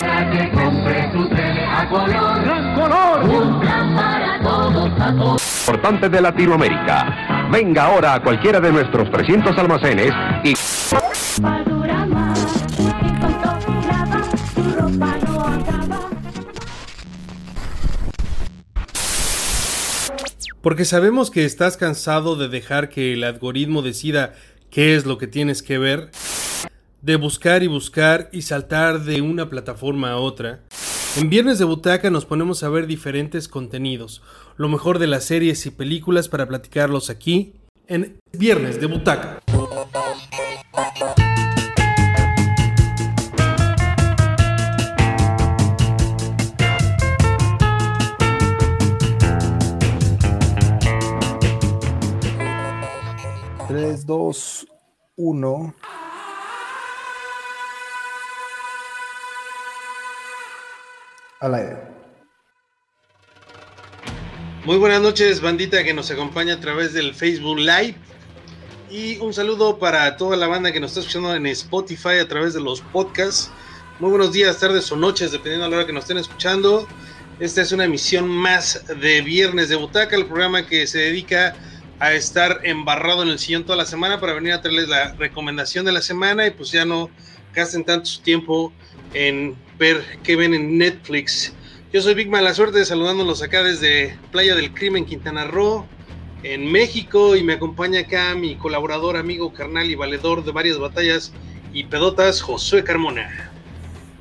Para 0.00 0.30
que 0.30 0.50
compre 0.50 1.12
su 1.12 1.28
tele 1.28 1.64
a 1.66 1.88
color. 1.88 2.42
¡Gran 2.42 2.74
color! 2.74 3.22
Un 3.22 3.60
plan 3.60 3.94
para 3.94 4.40
todos, 4.42 4.90
a 4.98 5.12
todos. 5.14 5.60
Importante 5.60 6.08
de 6.08 6.20
Latinoamérica. 6.20 7.48
Venga 7.52 7.84
ahora 7.84 8.14
a 8.14 8.22
cualquiera 8.22 8.60
de 8.60 8.72
nuestros 8.72 9.10
300 9.10 9.58
almacenes 9.58 10.12
y... 10.42 10.54
Porque 20.62 20.84
sabemos 20.84 21.30
que 21.30 21.44
estás 21.44 21.76
cansado 21.76 22.36
de 22.36 22.48
dejar 22.48 22.88
que 22.88 23.14
el 23.14 23.24
algoritmo 23.24 23.82
decida 23.82 24.34
qué 24.70 24.94
es 24.94 25.06
lo 25.06 25.18
que 25.18 25.26
tienes 25.26 25.62
que 25.62 25.78
ver, 25.78 26.10
de 27.02 27.16
buscar 27.16 27.62
y 27.62 27.66
buscar 27.66 28.28
y 28.32 28.42
saltar 28.42 29.04
de 29.04 29.22
una 29.22 29.48
plataforma 29.48 30.10
a 30.10 30.16
otra. 30.16 30.60
En 31.16 31.30
Viernes 31.30 31.58
de 31.58 31.64
Butaca 31.64 32.10
nos 32.10 32.24
ponemos 32.24 32.62
a 32.62 32.68
ver 32.68 32.86
diferentes 32.86 33.48
contenidos, 33.48 34.22
lo 34.56 34.68
mejor 34.68 34.98
de 34.98 35.06
las 35.06 35.24
series 35.24 35.64
y 35.66 35.70
películas 35.70 36.28
para 36.28 36.46
platicarlos 36.46 37.10
aquí 37.10 37.54
en 37.88 38.18
Viernes 38.32 38.80
de 38.80 38.86
Butaca. 38.86 39.40
Tres, 53.66 54.04
dos, 54.04 54.66
uno. 55.16 55.74
Al 61.40 61.54
aire. 61.54 61.76
Muy 64.66 64.76
buenas 64.76 65.00
noches, 65.00 65.40
bandita 65.40 65.82
que 65.82 65.94
nos 65.94 66.10
acompaña 66.10 66.54
a 66.54 66.60
través 66.60 66.92
del 66.92 67.14
Facebook 67.14 67.58
Live. 67.58 67.94
Y 68.90 69.16
un 69.20 69.32
saludo 69.32 69.78
para 69.78 70.18
toda 70.18 70.36
la 70.36 70.48
banda 70.48 70.70
que 70.70 70.80
nos 70.80 70.90
está 70.90 71.00
escuchando 71.00 71.34
en 71.34 71.46
Spotify 71.46 72.18
a 72.20 72.28
través 72.28 72.52
de 72.52 72.60
los 72.60 72.82
podcasts. 72.82 73.50
Muy 74.00 74.10
buenos 74.10 74.32
días, 74.32 74.58
tardes 74.58 74.92
o 74.92 74.96
noches, 74.96 75.32
dependiendo 75.32 75.64
de 75.64 75.70
la 75.70 75.76
hora 75.78 75.86
que 75.86 75.94
nos 75.94 76.04
estén 76.04 76.18
escuchando. 76.18 76.86
Esta 77.38 77.62
es 77.62 77.72
una 77.72 77.86
emisión 77.86 78.28
más 78.28 78.84
de 79.00 79.22
Viernes 79.22 79.70
de 79.70 79.76
Butaca, 79.76 80.16
el 80.16 80.26
programa 80.26 80.66
que 80.66 80.86
se 80.86 80.98
dedica 80.98 81.56
a 82.00 82.12
estar 82.12 82.60
embarrado 82.64 83.22
en 83.22 83.30
el 83.30 83.38
sillón 83.38 83.64
toda 83.64 83.76
la 83.76 83.86
semana 83.86 84.20
para 84.20 84.34
venir 84.34 84.52
a 84.52 84.60
traerles 84.60 84.88
la 84.88 85.14
recomendación 85.14 85.86
de 85.86 85.92
la 85.92 86.02
semana 86.02 86.46
y 86.46 86.50
pues 86.50 86.70
ya 86.70 86.84
no 86.84 87.08
gasten 87.54 87.82
tanto 87.82 88.04
su 88.04 88.20
tiempo 88.20 88.74
en 89.14 89.56
ver 89.80 90.04
qué 90.22 90.36
ven 90.36 90.52
en 90.52 90.76
Netflix. 90.76 91.54
Yo 91.90 92.02
soy 92.02 92.12
Big 92.12 92.28
Mala 92.28 92.52
Suerte 92.52 92.84
saludándolos 92.84 93.42
acá 93.42 93.62
desde 93.62 94.14
Playa 94.30 94.54
del 94.54 94.74
Crimen, 94.74 95.06
Quintana 95.06 95.46
Roo, 95.46 95.86
en 96.42 96.70
México 96.70 97.34
y 97.34 97.42
me 97.42 97.54
acompaña 97.54 98.00
acá 98.00 98.34
mi 98.34 98.56
colaborador, 98.56 99.16
amigo, 99.16 99.54
carnal 99.54 99.90
y 99.90 99.94
valedor 99.94 100.44
de 100.44 100.52
varias 100.52 100.78
batallas 100.78 101.32
y 101.72 101.84
pedotas, 101.84 102.42
Josué 102.42 102.84
Carmona. 102.84 103.50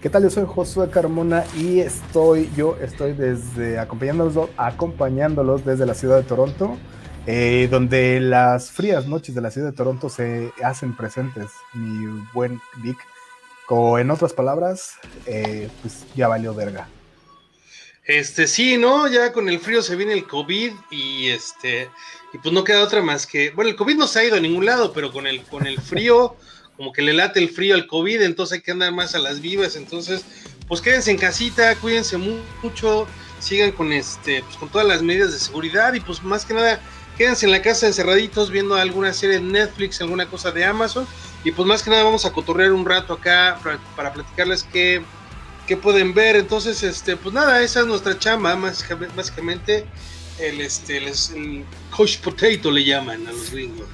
¿Qué 0.02 0.10
tal? 0.10 0.24
Yo 0.24 0.30
soy 0.30 0.46
Josué 0.48 0.90
Carmona 0.90 1.44
y 1.58 1.82
estoy, 1.82 2.50
yo 2.56 2.78
estoy 2.82 3.12
desde 3.12 3.80
acompañándolos, 3.80 4.50
acompañándolos 4.56 5.66
desde 5.66 5.86
la 5.86 5.94
ciudad 5.94 6.16
de 6.16 6.24
Toronto, 6.24 6.78
eh, 7.28 7.68
donde 7.70 8.22
las 8.22 8.72
frías 8.72 9.08
noches 9.08 9.36
de 9.36 9.42
la 9.42 9.52
ciudad 9.52 9.72
de 9.72 9.76
Toronto 9.76 10.08
se 10.08 10.54
hacen 10.64 10.96
presentes, 10.96 11.50
mi 11.74 12.24
buen 12.34 12.62
Vic. 12.78 12.98
O 13.70 14.00
en 14.00 14.10
otras 14.10 14.34
palabras, 14.34 14.94
eh, 15.26 15.70
pues 15.82 16.06
ya 16.16 16.28
valió 16.28 16.54
verga. 16.54 16.88
Este, 18.04 18.48
sí, 18.48 18.78
¿no? 18.78 19.08
Ya 19.08 19.32
con 19.32 19.48
el 19.50 19.60
frío 19.60 19.84
se 19.84 19.96
viene 19.96 20.14
el 20.14 20.26
COVID 20.26 20.74
y 20.90 21.28
este, 21.28 21.92
y 22.34 22.40
pues 22.40 22.52
no 22.54 22.64
queda 22.64 22.84
otra 22.84 23.04
más 23.04 23.28
que, 23.28 23.52
bueno, 23.52 23.70
el 23.70 23.76
COVID 23.76 23.96
no 23.98 24.08
se 24.08 24.20
ha 24.20 24.24
ido 24.24 24.36
a 24.38 24.40
ningún 24.40 24.66
lado, 24.66 24.92
pero 24.94 25.12
con 25.12 25.28
el, 25.28 25.44
con 25.44 25.68
el 25.68 25.80
frío, 25.80 26.36
como 26.76 26.92
que 26.92 27.04
le 27.04 27.14
late 27.14 27.40
el 27.40 27.50
frío 27.50 27.76
al 27.76 27.86
COVID, 27.86 28.22
entonces 28.24 28.56
hay 28.58 28.62
que 28.64 28.72
andar 28.72 28.92
más 28.92 29.14
a 29.14 29.20
las 29.20 29.42
vivas, 29.42 29.76
entonces, 29.76 30.26
pues 30.68 30.82
quédense 30.82 31.12
en 31.12 31.18
casita, 31.20 31.76
cuídense 31.76 32.18
mu- 32.18 32.42
mucho, 32.64 33.06
sigan 33.40 33.72
con 33.74 33.94
este, 33.94 34.42
pues 34.42 34.58
con 34.58 34.70
todas 34.70 34.88
las 34.88 35.04
medidas 35.04 35.32
de 35.32 35.38
seguridad 35.38 35.94
y 35.94 36.00
pues 36.00 36.24
más 36.24 36.46
que 36.46 36.56
nada, 36.56 36.80
quédense 37.20 37.46
en 37.46 37.52
la 37.52 37.62
casa 37.62 37.86
encerraditos 37.86 38.50
viendo 38.50 38.76
alguna 38.76 39.12
serie 39.12 39.40
de 39.40 39.42
Netflix, 39.42 40.00
alguna 40.00 40.26
cosa 40.26 40.52
de 40.52 40.64
Amazon, 40.64 41.06
y 41.44 41.52
pues 41.52 41.68
más 41.68 41.84
que 41.84 41.90
nada 41.90 42.04
vamos 42.04 42.26
a 42.26 42.32
cotorrear 42.32 42.72
un 42.72 42.86
rato 42.86 43.12
acá 43.12 43.60
para, 43.62 43.78
para 43.98 44.14
platicarles 44.14 44.64
qué, 44.64 45.02
qué 45.68 45.76
pueden 45.76 46.14
ver. 46.14 46.38
Entonces, 46.38 46.82
este, 46.82 47.18
pues 47.18 47.36
nada, 47.36 47.62
esa 47.62 47.82
es 47.82 47.88
nuestra 47.88 48.18
chamba, 48.18 48.56
más, 48.56 48.86
básicamente 49.18 49.86
el, 50.40 50.62
este, 50.62 50.96
el, 50.96 51.66
coach 51.92 52.20
potato 52.20 52.72
le 52.72 52.86
llaman 52.86 53.28
a 53.28 53.34
los 53.34 53.52
gringos. 53.52 53.90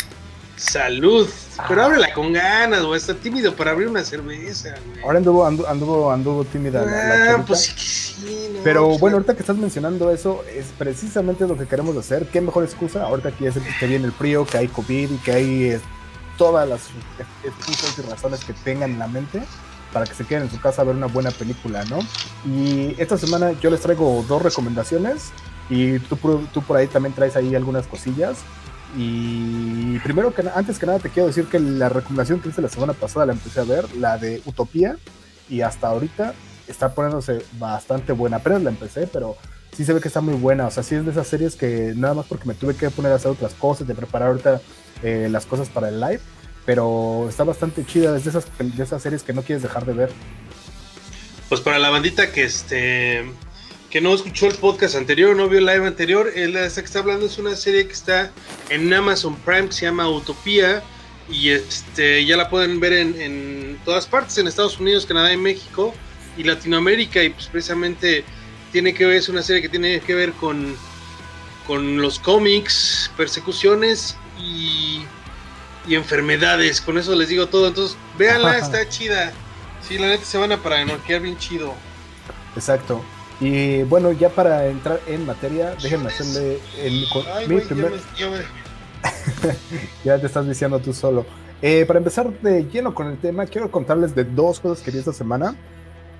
Salud, 0.57 1.27
pero 1.67 1.83
ábrela 1.83 2.13
con 2.13 2.31
ganas, 2.31 2.83
güey, 2.83 2.97
está 2.97 3.13
tímido 3.13 3.53
para 3.55 3.71
abrir 3.71 3.89
una 3.89 4.03
cerveza, 4.03 4.75
güey. 4.85 5.03
Ahora 5.03 5.17
anduvo, 5.17 5.45
anduvo, 5.45 5.67
anduvo, 5.67 6.11
anduvo 6.11 6.45
tímida 6.45 6.85
la, 6.85 6.91
la 6.91 7.33
Ah, 7.33 7.43
pues 7.45 7.61
sí 7.61 7.73
que 7.73 7.81
sí, 7.81 8.49
no, 8.53 8.59
Pero 8.63 8.87
pues, 8.87 8.99
bueno, 9.01 9.17
ahorita 9.17 9.33
que 9.33 9.41
estás 9.41 9.57
mencionando 9.57 10.11
eso, 10.11 10.43
es 10.53 10.67
precisamente 10.77 11.45
lo 11.45 11.57
que 11.57 11.65
queremos 11.67 11.97
hacer. 11.97 12.27
¿Qué 12.27 12.39
mejor 12.39 12.63
excusa? 12.63 13.03
Ahorita 13.03 13.31
que, 13.31 13.47
es, 13.47 13.55
que 13.79 13.87
viene 13.87 14.05
el 14.05 14.13
frío, 14.13 14.45
que 14.45 14.57
hay 14.57 14.67
COVID 14.69 15.11
y 15.11 15.17
que 15.17 15.31
hay 15.33 15.63
eh, 15.71 15.81
todas 16.37 16.67
las 16.67 16.81
excusas 17.43 17.97
y 17.99 18.09
razones 18.09 18.45
que 18.45 18.53
tengan 18.53 18.91
en 18.91 18.99
la 18.99 19.07
mente 19.07 19.41
para 19.91 20.05
que 20.05 20.13
se 20.13 20.25
queden 20.25 20.43
en 20.43 20.51
su 20.51 20.59
casa 20.59 20.81
a 20.81 20.85
ver 20.85 20.95
una 20.95 21.07
buena 21.07 21.31
película, 21.31 21.83
¿no? 21.85 21.99
Y 22.45 22.95
esta 22.97 23.17
semana 23.17 23.51
yo 23.53 23.69
les 23.69 23.81
traigo 23.81 24.25
dos 24.27 24.41
recomendaciones 24.41 25.31
y 25.69 25.99
tú, 25.99 26.17
tú 26.53 26.61
por 26.61 26.77
ahí 26.77 26.87
también 26.87 27.13
traes 27.13 27.35
ahí 27.35 27.55
algunas 27.55 27.87
cosillas. 27.87 28.37
Y 28.95 29.99
primero 29.99 30.33
que 30.33 30.43
antes 30.53 30.79
que 30.79 30.85
nada 30.85 30.99
te 30.99 31.09
quiero 31.09 31.27
decir 31.27 31.45
que 31.45 31.59
la 31.59 31.89
recomendación 31.89 32.39
que 32.39 32.49
hice 32.49 32.61
la 32.61 32.69
semana 32.69 32.93
pasada 32.93 33.25
la 33.25 33.33
empecé 33.33 33.59
a 33.59 33.63
ver, 33.63 33.93
la 33.95 34.17
de 34.17 34.41
Utopía, 34.45 34.97
y 35.49 35.61
hasta 35.61 35.87
ahorita 35.87 36.33
está 36.67 36.93
poniéndose 36.93 37.45
bastante 37.59 38.13
buena. 38.13 38.37
Apenas 38.37 38.63
la 38.63 38.69
empecé, 38.69 39.07
pero 39.07 39.35
sí 39.75 39.83
se 39.85 39.93
ve 39.93 40.01
que 40.01 40.07
está 40.07 40.21
muy 40.21 40.35
buena. 40.35 40.67
O 40.67 40.71
sea, 40.71 40.83
sí 40.83 40.95
es 40.95 41.05
de 41.05 41.11
esas 41.11 41.27
series 41.27 41.55
que 41.55 41.93
nada 41.95 42.13
más 42.13 42.25
porque 42.25 42.47
me 42.47 42.53
tuve 42.53 42.75
que 42.75 42.89
poner 42.89 43.11
a 43.11 43.15
hacer 43.15 43.31
otras 43.31 43.53
cosas, 43.53 43.87
de 43.87 43.95
preparar 43.95 44.29
ahorita 44.29 44.61
eh, 45.03 45.27
las 45.29 45.45
cosas 45.45 45.69
para 45.69 45.89
el 45.89 45.99
live, 45.99 46.21
pero 46.65 47.27
está 47.29 47.43
bastante 47.43 47.85
chida. 47.85 48.15
Es 48.15 48.23
de 48.23 48.29
esas, 48.29 48.45
de 48.57 48.83
esas 48.83 49.01
series 49.01 49.23
que 49.23 49.33
no 49.33 49.43
quieres 49.43 49.61
dejar 49.61 49.85
de 49.85 49.93
ver. 49.93 50.11
Pues 51.49 51.61
para 51.61 51.77
la 51.79 51.89
bandita 51.89 52.31
que 52.31 52.43
este 52.43 53.23
que 53.89 54.01
no 54.01 54.13
escuchó 54.13 54.47
el 54.47 54.55
podcast 54.55 54.95
anterior, 54.95 55.35
no 55.35 55.47
vio 55.47 55.59
el 55.59 55.65
live 55.65 55.87
anterior, 55.87 56.31
el 56.35 56.55
esta 56.55 56.81
que 56.81 56.85
está 56.85 56.99
hablando 56.99 57.25
es 57.25 57.37
una 57.37 57.55
serie 57.55 57.87
que 57.87 57.93
está 57.93 58.31
en 58.69 58.93
Amazon 58.93 59.35
Prime 59.37 59.67
que 59.67 59.73
se 59.73 59.85
llama 59.85 60.09
Utopía 60.09 60.83
y 61.29 61.49
este 61.49 62.25
ya 62.25 62.37
la 62.37 62.49
pueden 62.49 62.79
ver 62.79 62.93
en, 62.93 63.19
en 63.19 63.79
todas 63.85 64.05
partes, 64.05 64.37
en 64.37 64.47
Estados 64.47 64.79
Unidos, 64.79 65.05
Canadá 65.05 65.31
y 65.31 65.37
México 65.37 65.93
y 66.37 66.43
Latinoamérica 66.43 67.23
y 67.23 67.29
pues 67.29 67.47
precisamente 67.47 68.25
tiene 68.71 68.93
que 68.93 69.05
ver, 69.05 69.17
es 69.17 69.29
una 69.29 69.41
serie 69.41 69.61
que 69.61 69.69
tiene 69.69 70.01
que 70.01 70.15
ver 70.15 70.33
con, 70.33 70.75
con 71.65 72.01
los 72.01 72.19
cómics, 72.19 73.09
persecuciones 73.15 74.17
y, 74.37 75.03
y 75.87 75.95
enfermedades, 75.95 76.81
con 76.81 76.97
eso 76.97 77.15
les 77.15 77.29
digo 77.29 77.47
todo, 77.47 77.69
entonces 77.69 77.97
véanla, 78.17 78.57
está 78.59 78.87
chida. 78.89 79.31
Sí, 79.87 79.97
la 79.97 80.07
neta 80.07 80.25
se 80.25 80.37
van 80.37 80.51
a 80.51 80.57
paranoiquear 80.57 81.21
bien 81.21 81.37
chido. 81.37 81.73
Exacto. 82.55 83.03
Y 83.39 83.83
bueno, 83.83 84.11
ya 84.13 84.29
para 84.29 84.67
entrar 84.67 84.99
en 85.07 85.25
materia, 85.25 85.75
déjenme 85.81 86.07
hacerle 86.07 86.59
el, 86.81 87.05
Ay, 87.33 87.47
mi 87.47 87.59
ya 87.59 87.65
primer- 87.67 87.91
me- 87.91 87.97
ya 88.17 88.29
me- 88.29 88.65
ya 90.05 90.19
te 90.19 90.25
estás 90.27 90.47
diciendo 90.47 90.79
tú 90.79 90.93
solo. 90.93 91.25
Eh, 91.61 91.85
para 91.85 91.99
empezar 91.99 92.31
de 92.41 92.63
lleno 92.65 92.93
con 92.93 93.07
el 93.07 93.17
tema, 93.17 93.45
quiero 93.45 93.71
contarles 93.71 94.15
de 94.15 94.23
dos 94.23 94.59
cosas 94.59 94.83
que 94.83 94.91
vi 94.91 94.99
esta 94.99 95.13
semana. 95.13 95.55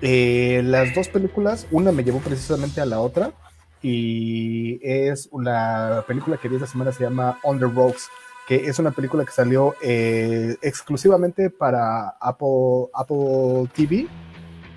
Eh, 0.02 0.62
las 0.64 0.94
dos 0.94 1.08
películas, 1.08 1.66
una 1.70 1.90
me 1.92 2.04
llevó 2.04 2.18
precisamente 2.20 2.80
a 2.80 2.86
la 2.86 3.00
otra. 3.00 3.32
Y 3.82 4.78
es 4.82 5.28
una 5.30 6.02
película 6.06 6.36
que 6.38 6.48
vi 6.48 6.56
esta 6.56 6.66
semana, 6.66 6.92
se 6.92 7.04
llama 7.04 7.38
On 7.42 7.58
the 7.58 7.66
Rocks, 7.66 8.08
que 8.48 8.56
es 8.66 8.78
una 8.78 8.90
película 8.90 9.24
que 9.24 9.30
salió 9.32 9.74
eh, 9.82 10.56
exclusivamente 10.62 11.50
para 11.50 12.08
Apple, 12.20 12.88
Apple 12.94 13.68
TV. 13.74 14.06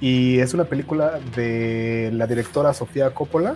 Y 0.01 0.39
es 0.39 0.53
una 0.53 0.63
película 0.65 1.19
de 1.35 2.09
la 2.13 2.25
directora 2.27 2.73
Sofía 2.73 3.13
Coppola. 3.13 3.55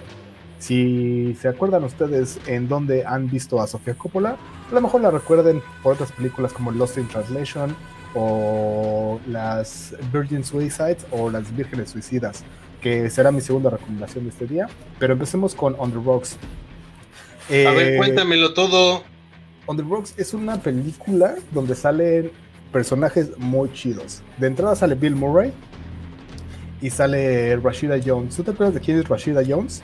Si 0.60 1.36
se 1.42 1.48
acuerdan 1.50 1.84
ustedes 1.84 2.40
en 2.48 2.68
dónde 2.68 3.06
han 3.06 3.30
visto 3.30 3.62
a 3.62 3.68
Sofía 3.68 3.96
Coppola, 3.96 4.38
a 4.70 4.74
lo 4.74 4.82
mejor 4.82 5.02
la 5.02 5.12
recuerden 5.12 5.62
por 5.82 5.94
otras 5.94 6.12
películas 6.12 6.54
como 6.54 6.72
Lost 6.72 6.98
in 6.98 7.08
Translation 7.08 7.76
o 8.16 9.20
las 9.28 9.96
Virgin 10.12 10.44
Suicides 10.44 11.06
o 11.12 11.30
las 11.30 11.56
Vírgenes 11.56 11.90
Suicidas, 11.90 12.44
que 12.82 13.10
será 13.10 13.32
mi 13.32 13.42
segunda 13.42 13.70
recomendación 13.70 14.26
de 14.26 14.30
este 14.30 14.46
día. 14.46 14.68
Pero 15.00 15.14
empecemos 15.14 15.56
con 15.56 15.76
On 15.78 15.92
the 15.92 16.00
Rocks. 16.04 16.38
A 17.50 17.54
Eh, 17.54 17.76
ver, 17.76 17.98
cuéntamelo 17.98 18.54
todo. 18.54 19.04
On 19.66 19.76
the 19.78 19.84
Rocks 19.84 20.14
es 20.18 20.34
una 20.34 20.62
película 20.62 21.36
donde 21.52 21.76
salen 21.76 22.32
personajes 22.72 23.38
muy 23.38 23.72
chidos. 23.74 24.22
De 24.38 24.48
entrada 24.48 24.76
sale 24.76 24.96
Bill 24.96 25.16
Murray 25.16 25.52
y 26.84 26.90
sale 26.90 27.56
Rashida 27.56 27.96
Jones. 28.06 28.36
¿Tú 28.36 28.44
te 28.44 28.52
acuerdas 28.52 28.76
de 28.76 28.82
quién 28.82 29.00
es 29.00 29.08
Rashida 29.08 29.42
Jones? 29.48 29.82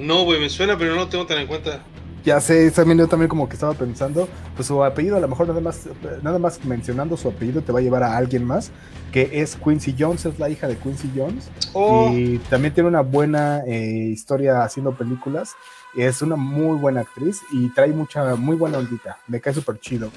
No, 0.00 0.22
güey, 0.22 0.38
me 0.38 0.48
suena, 0.48 0.78
pero 0.78 0.92
no 0.94 1.00
lo 1.00 1.08
tengo 1.08 1.26
tan 1.26 1.38
en 1.38 1.48
cuenta. 1.48 1.82
Ya 2.24 2.40
sé, 2.40 2.70
también 2.70 2.98
yo 2.98 3.08
también 3.08 3.28
como 3.28 3.48
que 3.48 3.54
estaba 3.54 3.74
pensando, 3.74 4.28
pues 4.54 4.68
su 4.68 4.82
apellido 4.84 5.16
a 5.16 5.20
lo 5.20 5.26
mejor 5.26 5.48
nada 5.48 5.60
más, 5.60 5.88
nada 6.22 6.38
más 6.38 6.64
mencionando 6.64 7.16
su 7.16 7.28
apellido 7.28 7.60
te 7.62 7.72
va 7.72 7.80
a 7.80 7.82
llevar 7.82 8.04
a 8.04 8.16
alguien 8.16 8.44
más, 8.44 8.70
que 9.12 9.30
es 9.32 9.56
Quincy 9.56 9.96
Jones, 9.98 10.26
es 10.26 10.38
la 10.38 10.48
hija 10.48 10.68
de 10.68 10.76
Quincy 10.76 11.10
Jones. 11.14 11.50
Oh, 11.72 12.12
Y 12.12 12.38
también 12.50 12.72
tiene 12.72 12.88
una 12.88 13.00
buena 13.00 13.62
eh, 13.66 14.08
historia 14.12 14.62
haciendo 14.62 14.92
películas. 14.92 15.54
Es 15.96 16.22
una 16.22 16.36
muy 16.36 16.78
buena 16.78 17.00
actriz 17.00 17.40
y 17.50 17.68
trae 17.70 17.88
mucha, 17.88 18.36
muy 18.36 18.54
buena 18.54 18.78
ondita. 18.78 19.18
Me 19.26 19.40
cae 19.40 19.54
súper 19.54 19.80
chido. 19.80 20.10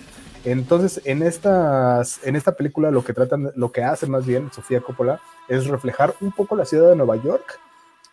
Entonces, 0.45 1.01
en, 1.05 1.21
en 1.21 2.35
esta 2.35 2.55
película 2.55 2.91
lo 2.91 3.03
que 3.03 3.13
tratan, 3.13 3.51
lo 3.55 3.71
que 3.71 3.83
hace 3.83 4.07
más 4.07 4.25
bien 4.25 4.51
Sofía 4.53 4.81
Coppola 4.81 5.19
es 5.47 5.67
reflejar 5.67 6.15
un 6.21 6.31
poco 6.31 6.55
la 6.55 6.65
ciudad 6.65 6.89
de 6.89 6.95
Nueva 6.95 7.17
York, 7.17 7.59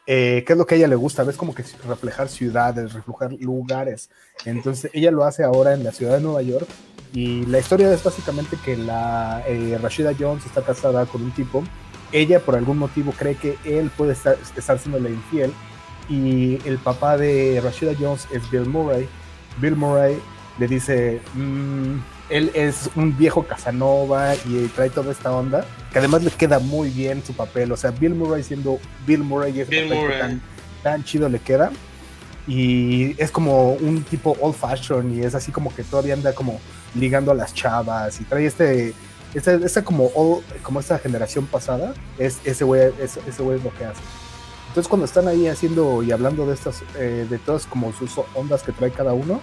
eh, 0.06 0.44
es 0.46 0.56
lo 0.56 0.66
que 0.66 0.76
a 0.76 0.78
ella 0.78 0.86
le 0.86 0.94
gusta, 0.94 1.24
ves 1.24 1.36
como 1.36 1.54
que 1.54 1.64
reflejar 1.86 2.28
ciudades, 2.28 2.92
reflejar 2.92 3.32
lugares. 3.32 4.08
Entonces, 4.44 4.90
ella 4.94 5.10
lo 5.10 5.24
hace 5.24 5.42
ahora 5.42 5.74
en 5.74 5.82
la 5.82 5.92
ciudad 5.92 6.14
de 6.14 6.20
Nueva 6.20 6.42
York 6.42 6.68
y 7.12 7.44
la 7.46 7.58
historia 7.58 7.92
es 7.92 8.04
básicamente 8.04 8.56
que 8.64 8.76
la 8.76 9.42
eh, 9.46 9.78
Rashida 9.82 10.12
Jones 10.18 10.46
está 10.46 10.62
casada 10.62 11.06
con 11.06 11.22
un 11.22 11.32
tipo. 11.32 11.64
Ella 12.12 12.38
por 12.38 12.54
algún 12.54 12.78
motivo 12.78 13.12
cree 13.16 13.34
que 13.34 13.58
él 13.64 13.90
puede 13.96 14.12
estar, 14.12 14.36
estar 14.56 14.78
siendo 14.78 15.08
infiel 15.08 15.52
y 16.08 16.60
el 16.68 16.78
papá 16.78 17.16
de 17.16 17.60
Rashida 17.62 17.92
Jones 17.98 18.28
es 18.32 18.48
Bill 18.48 18.66
Murray. 18.66 19.08
Bill 19.60 19.74
Murray 19.74 20.18
le 20.58 20.68
dice, 20.68 21.20
"Mm, 21.34 21.96
él 22.28 22.50
es 22.54 22.90
un 22.96 23.16
viejo 23.16 23.44
Casanova 23.44 24.34
y 24.34 24.66
trae 24.74 24.90
toda 24.90 25.12
esta 25.12 25.32
onda, 25.32 25.64
que 25.92 25.98
además 25.98 26.22
le 26.24 26.30
queda 26.30 26.58
muy 26.58 26.90
bien 26.90 27.22
su 27.24 27.32
papel. 27.34 27.70
O 27.72 27.76
sea, 27.76 27.90
Bill 27.92 28.14
Murray 28.14 28.42
siendo 28.42 28.78
Bill 29.06 29.22
Murray 29.22 29.60
ese 29.60 29.70
Bill 29.70 29.84
papel 29.88 29.98
Murray. 30.02 30.18
Tan, 30.18 30.42
tan 30.82 31.04
chido 31.04 31.28
le 31.28 31.38
queda. 31.38 31.70
Y 32.48 33.20
es 33.20 33.30
como 33.30 33.72
un 33.72 34.02
tipo 34.04 34.36
old 34.40 34.54
fashion 34.54 35.12
y 35.16 35.22
es 35.22 35.34
así 35.34 35.50
como 35.50 35.74
que 35.74 35.82
todavía 35.82 36.14
anda 36.14 36.32
como 36.32 36.60
ligando 36.94 37.32
a 37.32 37.34
las 37.34 37.52
chavas 37.52 38.20
y 38.20 38.24
trae 38.24 38.46
este, 38.46 38.94
esta, 39.34 39.54
esta 39.54 39.82
como, 39.82 40.10
old- 40.14 40.44
como 40.62 40.78
esta 40.78 40.98
generación 40.98 41.46
pasada, 41.46 41.92
es, 42.18 42.38
ese 42.44 42.62
güey 42.64 42.92
es, 43.00 43.18
ese 43.26 43.42
güey 43.42 43.58
es 43.58 43.64
lo 43.64 43.74
que 43.74 43.84
hace. 43.84 44.00
Entonces 44.68 44.88
cuando 44.88 45.06
están 45.06 45.26
ahí 45.26 45.48
haciendo 45.48 46.02
y 46.04 46.12
hablando 46.12 46.46
de 46.46 46.54
estas, 46.54 46.82
eh, 46.96 47.26
de 47.28 47.38
todas 47.38 47.66
como 47.66 47.92
sus 47.92 48.12
ondas 48.34 48.62
que 48.62 48.70
trae 48.72 48.90
cada 48.92 49.12
uno, 49.12 49.40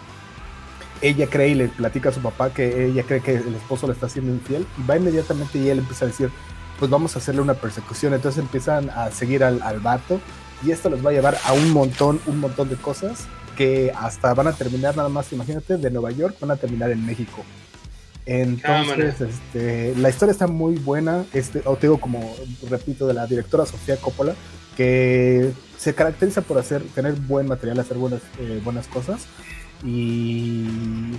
ella 1.03 1.27
cree 1.27 1.50
y 1.50 1.55
le 1.55 1.67
platica 1.67 2.09
a 2.09 2.11
su 2.11 2.21
papá 2.21 2.51
que 2.51 2.85
ella 2.85 3.03
cree 3.03 3.21
que 3.21 3.35
el 3.35 3.55
esposo 3.55 3.88
le 3.88 3.94
está 3.94 4.07
haciendo 4.07 4.31
infiel 4.31 4.65
y 4.77 4.88
va 4.88 4.97
inmediatamente 4.97 5.59
y 5.59 5.69
él 5.69 5.79
empieza 5.79 6.05
a 6.05 6.07
decir, 6.07 6.31
pues 6.79 6.89
vamos 6.89 7.15
a 7.15 7.19
hacerle 7.19 7.41
una 7.41 7.53
persecución. 7.53 8.13
Entonces 8.13 8.39
empiezan 8.41 8.89
a 8.89 9.11
seguir 9.11 9.44
al, 9.44 9.61
al 9.61 9.79
vato 9.79 10.19
y 10.65 10.71
esto 10.71 10.89
les 10.89 11.05
va 11.05 11.09
a 11.09 11.13
llevar 11.13 11.38
a 11.45 11.53
un 11.53 11.71
montón, 11.71 12.19
un 12.25 12.39
montón 12.39 12.69
de 12.69 12.77
cosas 12.77 13.27
que 13.57 13.91
hasta 13.95 14.33
van 14.33 14.47
a 14.47 14.53
terminar 14.53 14.95
nada 14.95 15.09
más, 15.09 15.31
imagínate, 15.31 15.77
de 15.77 15.91
Nueva 15.91 16.11
York, 16.11 16.38
van 16.39 16.51
a 16.51 16.55
terminar 16.55 16.89
en 16.89 17.05
México. 17.05 17.44
Entonces, 18.25 19.15
Cámara. 19.15 19.29
este, 19.29 19.94
la 19.97 20.09
historia 20.09 20.31
está 20.31 20.47
muy 20.47 20.75
buena. 20.77 21.25
Este, 21.33 21.61
o 21.65 21.75
te 21.75 21.88
digo, 21.88 22.00
como 22.00 22.35
repito, 22.69 23.05
de 23.05 23.13
la 23.13 23.27
directora 23.27 23.65
Sofía 23.65 23.97
Coppola, 23.97 24.33
que 24.77 25.51
se 25.77 25.94
caracteriza 25.94 26.41
por 26.41 26.57
hacer, 26.57 26.81
tener 26.95 27.13
buen 27.13 27.47
material, 27.47 27.79
hacer 27.79 27.97
buenas, 27.97 28.21
eh, 28.39 28.61
buenas 28.63 28.88
cosas. 28.88 29.27
Y 29.83 30.65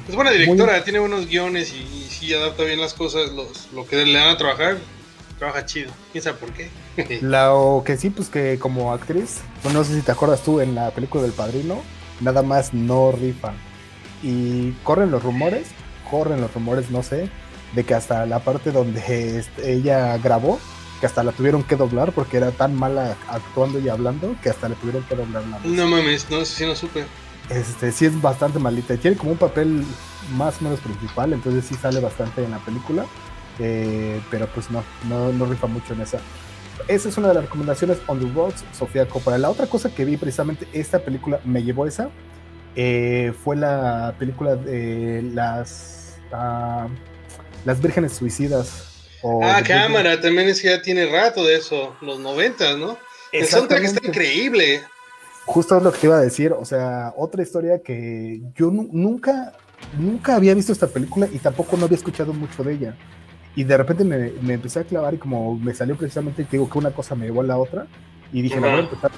es 0.09 0.15
buena 0.15 0.31
directora, 0.31 0.83
tiene 0.85 0.99
buenos 0.99 1.27
guiones 1.27 1.73
y, 1.75 1.81
y 1.81 2.09
sí 2.09 2.33
adapta 2.33 2.65
bien 2.65 2.81
las 2.81 2.95
cosas, 2.95 3.31
los, 3.33 3.73
lo 3.73 3.87
que 3.87 4.05
le 4.07 4.19
dan 4.19 4.29
a 4.29 4.39
trabajar, 4.39 4.79
trabaja 5.39 5.67
chido. 5.67 5.93
¿Quién 6.13 6.25
sabe 6.25 6.39
por 6.39 6.53
qué? 6.53 6.71
Lo 7.21 7.83
que 7.85 7.97
sí, 7.97 8.11
pues 8.11 8.29
que 8.29 8.59
como 8.59 8.93
actriz, 8.93 9.41
no 9.73 9.85
sé 9.85 9.95
si 9.95 10.01
te 10.01 10.13
acuerdas 10.13 10.43
tú 10.43 10.61
en 10.61 10.75
la 10.75 10.91
película 10.93 11.23
del 11.23 11.33
Padrino, 11.33 11.83
nada 12.21 12.43
más 12.43 12.73
no 12.73 13.13
rifan. 13.13 13.57
Y 14.23 14.73
corren 14.83 15.11
los 15.11 15.23
rumores, 15.23 15.67
corren 16.11 16.41
los 16.41 16.53
rumores, 16.55 16.91
no 16.91 17.03
sé, 17.03 17.29
de 17.75 17.85
que 17.85 17.95
hasta 17.95 18.25
la 18.25 18.39
parte 18.39 18.71
donde 18.71 19.39
este, 19.39 19.73
ella 19.73 20.17
grabó, 20.19 20.59
que 21.01 21.07
hasta 21.07 21.23
la 21.23 21.33
tuvieron 21.33 21.65
que 21.65 21.77
doblar 21.77 22.13
porque 22.13 22.39
era 22.39 22.51
tan 22.53 22.75
mala 22.75 23.17
actuando 23.29 23.79
y 23.79 23.89
hablando 23.91 24.37
que 24.43 24.49
hasta 24.49 24.69
le 24.71 24.77
tuvieron 24.77 25.03
que 25.03 25.17
doblar 25.17 25.43
la 25.49 25.59
voz. 25.59 25.67
no 25.67 25.87
mames, 25.87 26.31
no, 26.31 26.41
eso 26.41 26.55
sí 26.55 26.65
no 26.65 26.75
supe. 26.75 27.05
Este, 27.49 27.93
sí 27.93 28.07
es 28.07 28.21
bastante 28.21 28.59
malita. 28.59 28.97
Tiene 28.97 29.17
como 29.17 29.33
un 29.33 29.39
papel 29.39 29.85
más 30.37 30.61
o 30.61 30.65
menos 30.65 30.81
principal, 30.81 31.33
entonces 31.33 31.65
sí 31.67 31.75
sale 31.77 32.01
bastante 32.01 32.43
en 32.45 32.51
la 32.53 32.59
película. 32.65 33.07
eh, 33.59 34.21
pero 34.31 34.49
pues 34.49 34.71
no, 34.71 34.85
no, 35.03 35.33
no 35.33 35.47
rifa 35.47 35.67
mucho 35.69 35.93
en 35.95 36.01
esa. 36.03 36.21
Esa 36.89 37.09
es 37.09 37.17
una 37.19 37.29
de 37.29 37.35
las 37.35 37.45
recomendaciones 37.45 37.99
on 38.09 38.19
the 38.21 38.27
roads, 38.35 38.65
Sofía 38.73 39.09
Coppola. 39.09 39.39
La 39.39 39.51
otra 39.51 39.67
cosa 39.69 39.95
que 39.95 40.05
vi 40.05 40.17
precisamente 40.17 40.69
esta 40.73 41.05
película 41.05 41.41
me 41.45 41.63
llevó 41.63 41.85
a 41.85 41.89
esa 41.89 42.11
eh, 42.75 43.33
fue 43.45 43.57
la 43.57 44.15
película 44.19 44.57
de 44.57 45.23
las 45.23 46.21
ah, 46.33 46.89
las 47.65 47.81
vírgenes 47.81 48.15
suicidas. 48.15 49.09
o 49.23 49.41
Ah, 49.45 49.63
cámara, 49.63 50.21
también 50.21 50.49
es 50.49 50.61
que 50.61 50.69
ya 50.69 50.83
tiene 50.83 51.07
rato 51.07 51.45
de 51.45 51.57
eso, 51.57 51.97
los 52.01 52.19
noventas, 52.19 52.77
¿no? 52.77 52.99
El 53.33 53.47
soundtrack 53.47 53.85
está 53.85 54.07
increíble. 54.07 54.83
Justo 55.47 55.77
es 55.77 55.83
lo 55.83 55.93
que 55.93 55.99
te 55.99 56.07
iba 56.07 56.17
a 56.17 56.21
decir, 56.21 56.53
o 56.53 56.65
sea, 56.65 57.13
otra 57.17 57.43
historia 57.43 57.81
que 57.83 58.41
yo 58.55 58.71
nu- 58.71 58.89
nunca, 58.93 59.53
nunca 59.99 60.37
había 60.37 60.55
visto 60.55 60.73
esta 60.73 60.87
película 60.87 61.29
y 61.31 61.39
tampoco 61.39 61.77
no 61.77 61.85
había 61.85 61.97
escuchado 61.99 62.33
mucho 62.33 62.65
de 62.65 62.73
ella. 62.75 62.95
Y 63.55 63.65
de 63.65 63.77
repente 63.77 64.05
me, 64.05 64.33
me 64.43 64.55
empecé 64.55 64.81
a 64.81 64.85
clavar 64.85 65.15
y 65.15 65.19
como 65.19 65.57
me 65.57 65.75
salió 65.75 65.97
precisamente, 65.97 66.45
te 66.45 66.53
digo 66.53 66.69
que 66.69 66.79
una 66.79 66.91
cosa 66.91 67.15
me 67.15 67.27
llevó 67.27 67.43
a 67.43 67.45
la 67.45 67.59
otra 67.59 67.87
y 68.33 68.43
dije, 68.43 68.59
la 68.61 68.69
voy 68.69 68.81
a 68.81 68.83
empezar. 68.85 69.11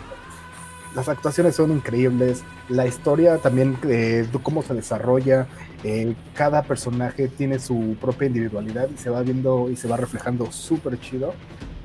Las 0.94 1.08
actuaciones 1.08 1.55
son 1.55 1.70
increíbles, 1.73 2.43
la 2.69 2.87
historia 2.87 3.38
también, 3.38 3.78
eh, 3.88 4.26
cómo 4.43 4.62
se 4.62 4.75
desarrolla, 4.75 5.46
eh, 5.84 6.14
cada 6.34 6.62
personaje 6.62 7.28
tiene 7.28 7.58
su 7.58 7.96
propia 8.00 8.26
individualidad 8.28 8.88
y 8.93 8.96
se 8.99 9.11
va 9.11 9.23
viendo 9.23 9.69
y 9.70 9.76
se 9.76 9.88
va 9.88 9.96
reflejando 9.96 10.50
súper 10.50 10.99
chido. 10.99 11.34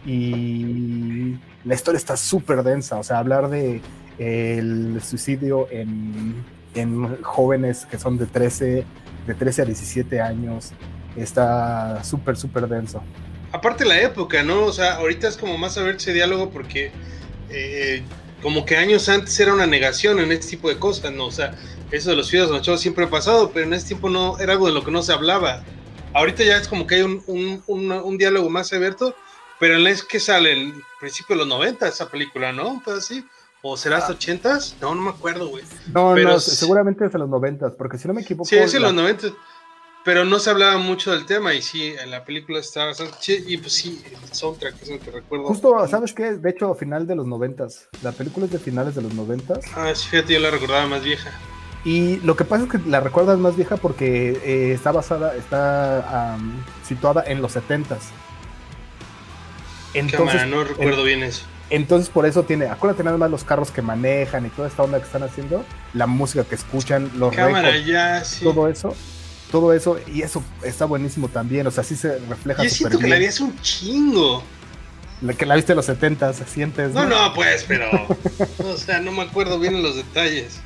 Y 0.06 1.38
la 1.64 1.76
historia 1.76 1.98
está 1.98 2.18
súper 2.18 2.64
densa, 2.64 2.98
o 2.98 3.04
sea, 3.04 3.20
hablar 3.20 3.50
de 3.50 3.82
el 4.21 5.01
suicidio 5.01 5.68
en, 5.71 6.44
en 6.75 7.21
jóvenes 7.23 7.88
que 7.89 7.97
son 7.97 8.19
de 8.19 8.27
13, 8.27 8.85
de 9.25 9.33
13 9.33 9.63
a 9.63 9.65
17 9.65 10.21
años, 10.21 10.73
está 11.15 12.03
súper, 12.03 12.38
súper 12.38 12.68
denso. 12.68 13.01
Aparte 13.51 13.83
la 13.83 14.00
época, 14.00 14.44
¿no? 14.44 14.65
O 14.65 14.71
sea, 14.71 14.95
ahorita 14.95 15.27
es 15.27 15.38
como 15.38 15.57
más 15.57 15.73
saber 15.73 15.95
ese 15.95 16.13
diálogo 16.13 16.51
porque 16.51 16.91
eh, 17.49 18.04
como 18.44 18.63
que 18.63 18.78
años 18.78 19.09
antes 19.09 19.40
era 19.40 19.54
una 19.54 19.66
negación 19.66 20.19
en 20.19 20.31
este 20.31 20.51
tipo 20.51 20.69
de 20.69 20.78
cosas, 20.78 21.11
¿no? 21.11 21.25
O 21.25 21.31
sea, 21.31 21.56
eso 21.92 22.11
de 22.11 22.16
los 22.16 22.28
suicidios 22.28 22.61
chavos 22.61 22.80
siempre 22.80 23.06
ha 23.06 23.09
pasado, 23.09 23.51
pero 23.51 23.66
en 23.66 23.73
ese 23.73 23.87
tiempo 23.87 24.09
no 24.09 24.37
era 24.37 24.54
algo 24.54 24.68
de 24.68 24.73
lo 24.73 24.83
que 24.83 24.92
no 24.92 25.01
se 25.01 25.13
hablaba. 25.13 25.63
Ahorita 26.13 26.44
ya 26.44 26.57
es 26.57 26.68
como 26.68 26.85
que 26.85 26.95
hay 26.95 27.01
un, 27.01 27.23
un, 27.25 27.63
un, 27.66 27.92
un 27.92 28.18
diálogo 28.18 28.49
más 28.51 28.71
abierto, 28.71 29.16
pero 29.59 29.75
es 29.87 30.04
que 30.04 30.19
sale 30.19 30.54
el 30.54 30.73
principio 30.99 31.35
de 31.35 31.40
los 31.40 31.47
90 31.47 31.87
esa 31.87 32.09
película, 32.09 32.51
¿no? 32.51 32.81
Pues 32.85 32.97
así. 32.97 33.25
¿O 33.63 33.77
será 33.77 33.97
hasta 33.97 34.13
80s? 34.13 34.75
No, 34.81 34.95
no 34.95 35.01
me 35.03 35.09
acuerdo, 35.11 35.47
güey. 35.49 35.63
No, 35.94 36.13
Pero 36.15 36.30
no, 36.31 36.39
seguramente 36.39 37.06
es 37.06 37.13
los 37.13 37.30
90, 37.30 37.71
porque 37.75 37.97
si 37.97 38.07
no 38.07 38.13
me 38.13 38.21
equivoco. 38.21 38.45
Sí, 38.49 38.56
es 38.57 38.73
en 38.73 38.81
la- 38.81 38.87
los 38.87 38.95
90, 38.95 39.27
pero 40.03 40.25
no 40.25 40.39
se 40.39 40.49
hablaba 40.49 40.77
mucho 40.77 41.11
del 41.11 41.27
tema 41.27 41.53
y 41.53 41.61
sí, 41.61 41.94
en 42.01 42.09
la 42.09 42.25
película 42.25 42.59
está 42.59 42.85
bastante 42.85 43.13
chido 43.19 43.47
y 43.47 43.57
pues 43.57 43.73
sí, 43.73 44.01
el 44.03 44.33
soundtrack 44.33 44.81
es 44.81 44.89
el 44.89 44.99
que 44.99 45.11
recuerdo. 45.11 45.45
Justo, 45.45 45.87
¿sabes 45.87 46.13
qué? 46.13 46.33
De 46.33 46.49
hecho, 46.49 46.73
final 46.73 47.06
de 47.06 47.15
los 47.15 47.27
90, 47.27 47.68
la 48.01 48.11
película 48.11 48.47
es 48.47 48.51
de 48.51 48.57
finales 48.57 48.95
de 48.95 49.03
los 49.03 49.13
90. 49.13 49.59
Ah, 49.75 49.94
sí, 49.94 50.07
fíjate, 50.09 50.33
yo 50.33 50.39
la 50.39 50.49
recordaba 50.49 50.87
más 50.87 51.03
vieja. 51.03 51.30
Y 51.83 52.18
lo 52.21 52.35
que 52.35 52.45
pasa 52.45 52.63
es 52.65 52.69
que 52.71 52.80
la 52.89 52.99
recuerdas 52.99 53.37
más 53.39 53.56
vieja 53.56 53.77
porque 53.77 54.39
eh, 54.44 54.71
está 54.73 54.91
basada, 54.91 55.35
está 55.35 56.33
am, 56.33 56.63
situada 56.83 57.23
en 57.27 57.41
los 57.41 57.56
70s. 57.56 57.97
Cámara, 59.94 59.94
Entonces, 59.94 60.47
no 60.47 60.63
recuerdo 60.63 61.03
bien 61.03 61.21
eso. 61.23 61.44
Entonces 61.71 62.09
por 62.09 62.25
eso 62.25 62.44
tiene, 62.44 62.68
acuérdate 62.68 63.04
nada 63.04 63.18
más 63.18 63.31
los 63.31 63.44
carros 63.44 63.71
que 63.71 63.81
manejan 63.81 64.45
y 64.45 64.49
toda 64.49 64.68
esta 64.68 64.83
onda 64.83 64.99
que 64.99 65.06
están 65.06 65.23
haciendo, 65.23 65.66
la 65.94 66.06
música 66.07 66.44
que 66.44 66.56
escuchan, 66.56 67.09
los 67.16 67.35
Cámara, 67.35 67.69
récords, 67.71 67.87
ya, 67.87 68.23
sí. 68.23 68.44
todo 68.44 68.68
eso, 68.68 68.95
todo 69.51 69.73
eso, 69.73 69.97
y 70.13 70.21
eso 70.21 70.44
está 70.63 70.85
buenísimo 70.85 71.28
también, 71.28 71.66
o 71.68 71.71
sea, 71.71 71.83
sí 71.83 71.95
se 71.95 72.19
refleja 72.19 72.63
Yo 72.63 72.69
siento 72.69 72.99
que 72.99 73.07
la 73.07 73.16
vi 73.16 73.19
bien. 73.21 73.30
hace 73.30 73.44
un 73.44 73.59
chingo. 73.61 74.44
La 75.21 75.33
que 75.33 75.45
la 75.45 75.56
viste 75.56 75.73
en 75.73 75.75
los 75.75 75.87
70s, 75.87 76.33
sientes. 76.47 76.94
No, 76.94 77.06
no, 77.06 77.31
pues, 77.35 77.63
pero. 77.68 77.87
o 78.66 78.75
sea, 78.75 78.99
no 78.99 79.11
me 79.11 79.21
acuerdo 79.21 79.59
bien 79.59 79.75
en 79.75 79.83
los 79.83 79.95
detalles. 79.95 80.59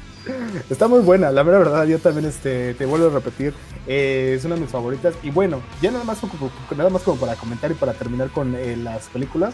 Está 0.69 0.88
muy 0.88 1.01
buena, 1.01 1.29
la 1.29 1.43
mera 1.43 1.59
verdad, 1.59 1.85
yo 1.85 2.00
también 2.00 2.25
este, 2.25 2.74
te 2.74 2.85
vuelvo 2.85 3.07
a 3.07 3.09
repetir, 3.09 3.53
eh, 3.85 4.33
es 4.38 4.45
una 4.45 4.55
de 4.55 4.62
mis 4.62 4.69
favoritas. 4.69 5.13
Y 5.24 5.29
bueno, 5.29 5.62
ya 5.81 5.91
nada 5.91 6.03
más, 6.05 6.19
como- 6.19 6.50
nada 6.75 6.89
más 6.89 7.01
como 7.03 7.19
para 7.19 7.35
comentar 7.35 7.69
y 7.69 7.74
para 7.75 7.93
terminar 7.93 8.29
con 8.29 8.55
eh, 8.55 8.75
las 8.77 9.07
películas, 9.09 9.53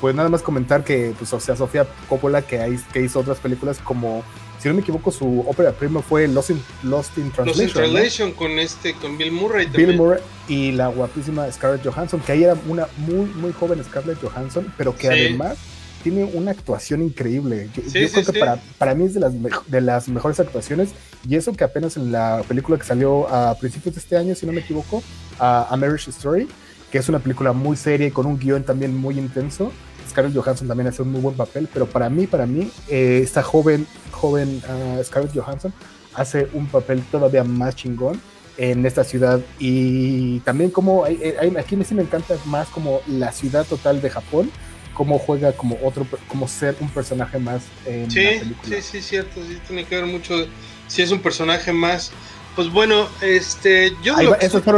pues 0.00 0.14
nada 0.14 0.28
más 0.28 0.42
comentar 0.42 0.84
que, 0.84 1.14
pues, 1.18 1.32
o 1.32 1.40
sea, 1.40 1.56
Sofía 1.56 1.86
Coppola, 2.08 2.42
que, 2.42 2.60
hay- 2.60 2.78
que 2.92 3.00
hizo 3.00 3.20
otras 3.20 3.38
películas 3.38 3.78
como 3.82 4.22
si 4.60 4.68
no 4.68 4.74
me 4.76 4.80
equivoco, 4.80 5.12
su 5.12 5.44
ópera 5.46 5.72
prima 5.72 6.00
fue 6.00 6.26
Lost 6.26 6.48
in, 6.50 6.62
Lost 6.84 7.18
in 7.18 7.30
Translation. 7.30 7.64
in 7.68 7.68
¿no? 7.68 7.72
Translation 7.74 8.32
con 8.32 8.58
este, 8.58 8.94
con 8.94 9.18
Bill 9.18 9.30
Murray 9.30 9.66
también. 9.66 9.90
Bill 9.90 9.98
Murray 9.98 10.20
y 10.48 10.72
la 10.72 10.86
guapísima 10.88 11.50
Scarlett 11.52 11.84
Johansson, 11.86 12.20
que 12.20 12.32
ahí 12.32 12.44
era 12.44 12.56
una 12.66 12.86
muy, 12.96 13.26
muy 13.26 13.52
joven 13.52 13.84
Scarlett 13.84 14.18
Johansson, 14.22 14.72
pero 14.78 14.94
que 14.96 15.02
Sí. 15.08 15.08
además 15.08 15.58
tiene 16.02 16.24
una 16.24 16.52
actuación 16.52 17.02
increíble. 17.02 17.68
Yo, 17.74 17.82
Sí, 17.90 18.00
yo 18.00 18.08
sí, 18.08 18.12
creo 18.14 18.24
que 18.32 18.38
para, 18.40 18.58
para 18.78 18.94
mí 18.94 19.04
es 19.04 19.12
de 19.12 19.20
las, 19.20 19.32
de 19.66 19.80
las 19.82 20.08
mejores 20.08 20.40
actuaciones, 20.40 20.90
y 21.28 21.36
eso 21.36 21.52
que 21.52 21.64
apenas 21.64 21.98
en 21.98 22.10
la 22.10 22.42
película 22.48 22.78
que 22.78 22.84
salió 22.84 23.28
a 23.28 23.54
principios 23.58 23.94
de 23.96 24.00
este 24.00 24.16
año, 24.16 24.34
si 24.34 24.46
no 24.46 24.52
me 24.52 24.60
equivoco, 24.60 25.02
a, 25.38 25.66
A 25.70 25.76
Marriage 25.76 26.08
Story, 26.10 26.48
que 26.94 26.98
es 26.98 27.08
una 27.08 27.18
película 27.18 27.52
muy 27.52 27.76
seria 27.76 28.06
y 28.06 28.12
con 28.12 28.24
un 28.24 28.38
guion 28.38 28.62
también 28.62 28.96
muy 28.96 29.18
intenso. 29.18 29.72
Scarlett 30.08 30.32
Johansson 30.32 30.68
también 30.68 30.86
hace 30.86 31.02
un 31.02 31.10
muy 31.10 31.20
buen 31.20 31.34
papel, 31.34 31.68
pero 31.74 31.86
para 31.86 32.08
mí, 32.08 32.28
para 32.28 32.46
mí, 32.46 32.70
eh, 32.88 33.18
esta 33.20 33.42
joven, 33.42 33.84
joven 34.12 34.62
ah, 34.68 35.00
Scarlett 35.02 35.34
Johansson 35.34 35.72
hace 36.14 36.46
un 36.52 36.68
papel 36.68 37.02
todavía 37.10 37.42
más 37.42 37.74
chingón 37.74 38.20
en 38.58 38.86
esta 38.86 39.02
ciudad 39.02 39.40
y 39.58 40.38
también 40.44 40.70
como 40.70 41.04
hay- 41.04 41.20
hay- 41.40 41.56
aquí 41.56 41.76
sí 41.84 41.96
me 41.96 42.02
encanta 42.02 42.36
más 42.44 42.68
como 42.68 43.00
la 43.08 43.32
ciudad 43.32 43.66
total 43.66 44.00
de 44.00 44.10
Japón, 44.10 44.48
cómo 44.94 45.18
juega 45.18 45.50
como 45.50 45.76
otro, 45.82 46.06
como 46.28 46.46
ser 46.46 46.76
un 46.80 46.90
personaje 46.90 47.40
más 47.40 47.64
en 47.86 48.08
Sí, 48.08 48.22
la 48.22 48.38
película. 48.38 48.76
sí, 48.76 48.82
sí, 48.82 49.02
cierto, 49.02 49.40
sí, 49.44 49.58
tiene 49.66 49.84
que 49.84 49.96
ver 49.96 50.06
mucho 50.06 50.46
si 50.86 51.02
es 51.02 51.10
un 51.10 51.18
personaje 51.18 51.72
más. 51.72 52.12
Pues 52.54 52.70
bueno, 52.70 53.08
este, 53.20 53.96
yo 54.02 54.16
Ahí 54.16 54.26
lo 54.26 54.30
va, 54.32 54.38
que 54.38 54.46
esos 54.46 54.60
estoy- 54.60 54.72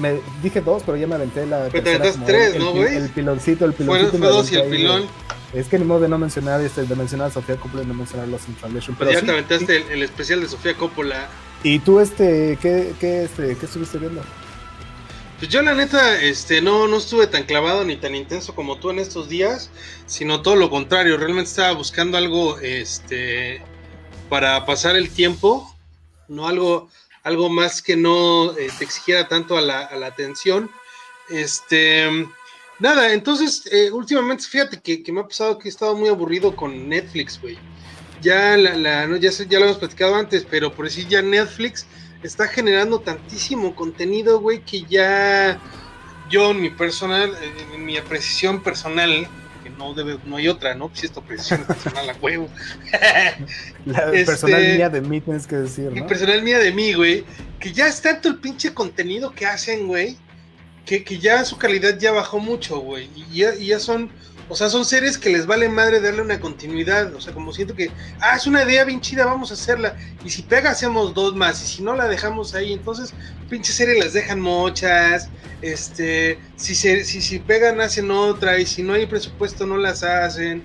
me 0.00 0.20
dije 0.42 0.60
dos, 0.62 0.82
pero 0.86 0.96
ya 0.96 1.06
me 1.06 1.16
aventé 1.16 1.44
la 1.46 1.68
Pero 1.70 1.84
te 1.84 1.98
tercera 1.98 2.04
aventaste 2.04 2.18
como 2.18 2.26
tres, 2.26 2.54
el, 2.54 2.58
¿no, 2.62 2.70
güey? 2.72 2.96
El 2.96 3.08
piloncito, 3.10 3.64
el 3.66 3.72
fue, 3.74 3.84
piloncito. 3.84 4.10
fue 4.10 4.18
me 4.20 4.26
dos 4.26 4.52
y 4.52 4.54
el 4.54 4.60
ahí, 4.62 4.70
pilón. 4.70 5.06
Es 5.52 5.66
que 5.68 5.78
ni 5.78 5.84
modo 5.84 6.00
de 6.00 6.08
no 6.08 6.18
mencionar 6.18 6.60
este, 6.62 6.82
de 6.84 6.94
mencionar 6.94 7.28
a 7.28 7.30
Sofía 7.30 7.56
Coppola 7.56 7.82
y 7.82 7.86
no 7.86 7.94
mencionar 7.94 8.28
los 8.28 8.40
pues 8.42 8.96
Pero 8.98 9.10
ya 9.12 9.20
sí, 9.20 9.26
te 9.26 9.32
aventaste 9.32 9.76
el, 9.76 9.82
el 9.90 10.02
especial 10.02 10.40
de 10.40 10.48
Sofía 10.48 10.74
Coppola. 10.74 11.28
y, 11.62 11.74
y 11.74 11.78
tú, 11.78 12.00
este, 12.00 12.58
¿qué, 12.60 12.92
qué, 13.00 13.24
este, 13.24 13.56
qué 13.56 13.66
estuviste 13.66 13.98
viendo? 13.98 14.22
Pues 15.38 15.50
yo 15.50 15.62
la 15.62 15.74
neta, 15.74 16.20
este, 16.20 16.60
no, 16.62 16.88
no 16.88 16.96
estuve 16.96 17.26
tan 17.28 17.44
clavado 17.44 17.84
ni 17.84 17.96
tan 17.96 18.14
intenso 18.14 18.54
como 18.54 18.78
tú 18.78 18.90
en 18.90 18.98
estos 18.98 19.28
días, 19.28 19.70
sino 20.06 20.42
todo 20.42 20.56
lo 20.56 20.68
contrario, 20.68 21.16
realmente 21.16 21.48
estaba 21.50 21.72
buscando 21.72 22.18
algo, 22.18 22.58
este, 22.58 23.62
para 24.28 24.66
pasar 24.66 24.96
el 24.96 25.10
tiempo, 25.10 25.72
no 26.28 26.46
algo, 26.46 26.88
algo 27.24 27.48
más 27.48 27.82
que 27.82 27.96
no 27.96 28.56
eh, 28.56 28.68
te 28.78 28.84
exigiera 28.84 29.28
tanto 29.28 29.56
a 29.56 29.60
la, 29.60 29.80
a 29.80 29.96
la 29.96 30.06
atención. 30.06 30.70
Este, 31.28 32.08
nada, 32.78 33.12
entonces, 33.12 33.68
eh, 33.70 33.90
últimamente, 33.90 34.44
fíjate 34.44 34.80
que, 34.80 35.02
que 35.02 35.12
me 35.12 35.20
ha 35.20 35.26
pasado 35.28 35.58
que 35.58 35.68
he 35.68 35.70
estado 35.70 35.96
muy 35.96 36.08
aburrido 36.08 36.54
con 36.54 36.88
Netflix, 36.88 37.40
güey. 37.40 37.58
Ya, 38.20 38.56
la, 38.56 38.74
la- 38.76 39.06
no, 39.06 39.16
ya, 39.16 39.30
ya 39.30 39.58
lo 39.58 39.66
hemos 39.66 39.78
platicado 39.78 40.14
antes, 40.14 40.44
pero 40.48 40.72
por 40.72 40.86
decir 40.86 41.06
ya 41.06 41.22
Netflix 41.22 41.86
está 42.22 42.48
generando 42.48 43.00
tantísimo 43.00 43.74
contenido, 43.76 44.40
güey, 44.40 44.64
que 44.64 44.82
ya 44.82 45.60
yo 46.28 46.52
mi 46.52 46.70
personal, 46.70 47.36
eh, 47.40 47.78
mi 47.78 47.96
apreciación 47.96 48.62
personal, 48.62 49.28
no 49.78 49.94
debe, 49.94 50.18
no 50.26 50.36
hay 50.36 50.48
otra, 50.48 50.74
¿no? 50.74 50.88
Pues 50.88 51.04
esto 51.04 51.20
apreciación 51.20 51.64
personal 51.66 52.10
a 52.10 52.14
huevo. 52.20 52.48
La 53.86 53.98
Este- 54.12 54.24
personal 54.26 54.60
mía 54.62 54.88
de 54.90 55.00
mí 55.00 55.20
tienes 55.20 55.46
que 55.46 55.56
decir, 55.56 55.92
¿no? 55.92 56.06
personal 56.06 56.42
mía 56.42 56.58
de 56.58 56.72
mí, 56.72 56.92
güey, 56.92 57.24
que 57.60 57.72
ya 57.72 57.86
es 57.86 58.00
tanto 58.02 58.28
el 58.28 58.36
pinche 58.36 58.74
contenido 58.74 59.32
que 59.32 59.46
hacen, 59.46 59.86
güey, 59.86 60.16
que, 60.84 61.04
que 61.04 61.18
ya 61.18 61.44
su 61.44 61.56
calidad 61.56 61.98
ya 61.98 62.12
bajó 62.12 62.38
mucho, 62.38 62.80
güey. 62.80 63.08
Y 63.16 63.38
ya, 63.38 63.54
y 63.54 63.66
ya 63.68 63.78
son, 63.80 64.10
o 64.48 64.56
sea, 64.56 64.68
son 64.68 64.84
series 64.84 65.18
que 65.18 65.30
les 65.30 65.46
vale 65.46 65.68
madre 65.68 66.00
darle 66.00 66.22
una 66.22 66.40
continuidad. 66.40 67.14
O 67.14 67.20
sea, 67.20 67.34
como 67.34 67.52
siento 67.52 67.74
que, 67.74 67.90
ah, 68.20 68.36
es 68.36 68.46
una 68.46 68.64
idea 68.64 68.84
bien 68.84 69.00
chida, 69.00 69.26
vamos 69.26 69.50
a 69.50 69.54
hacerla. 69.54 69.96
Y 70.24 70.30
si 70.30 70.42
pega, 70.42 70.70
hacemos 70.70 71.14
dos 71.14 71.36
más. 71.36 71.62
Y 71.62 71.66
si 71.66 71.82
no, 71.82 71.94
la 71.94 72.08
dejamos 72.08 72.54
ahí. 72.54 72.72
Entonces, 72.72 73.12
pinche 73.50 73.72
serie 73.72 73.98
las 73.98 74.12
dejan 74.12 74.40
mochas. 74.40 75.28
Este, 75.60 76.38
si, 76.56 76.74
se, 76.74 77.04
si, 77.04 77.20
si 77.20 77.38
pegan, 77.38 77.80
hacen 77.80 78.10
otra. 78.10 78.58
Y 78.58 78.66
si 78.66 78.82
no 78.82 78.94
hay 78.94 79.06
presupuesto, 79.06 79.66
no 79.66 79.76
las 79.76 80.02
hacen. 80.02 80.62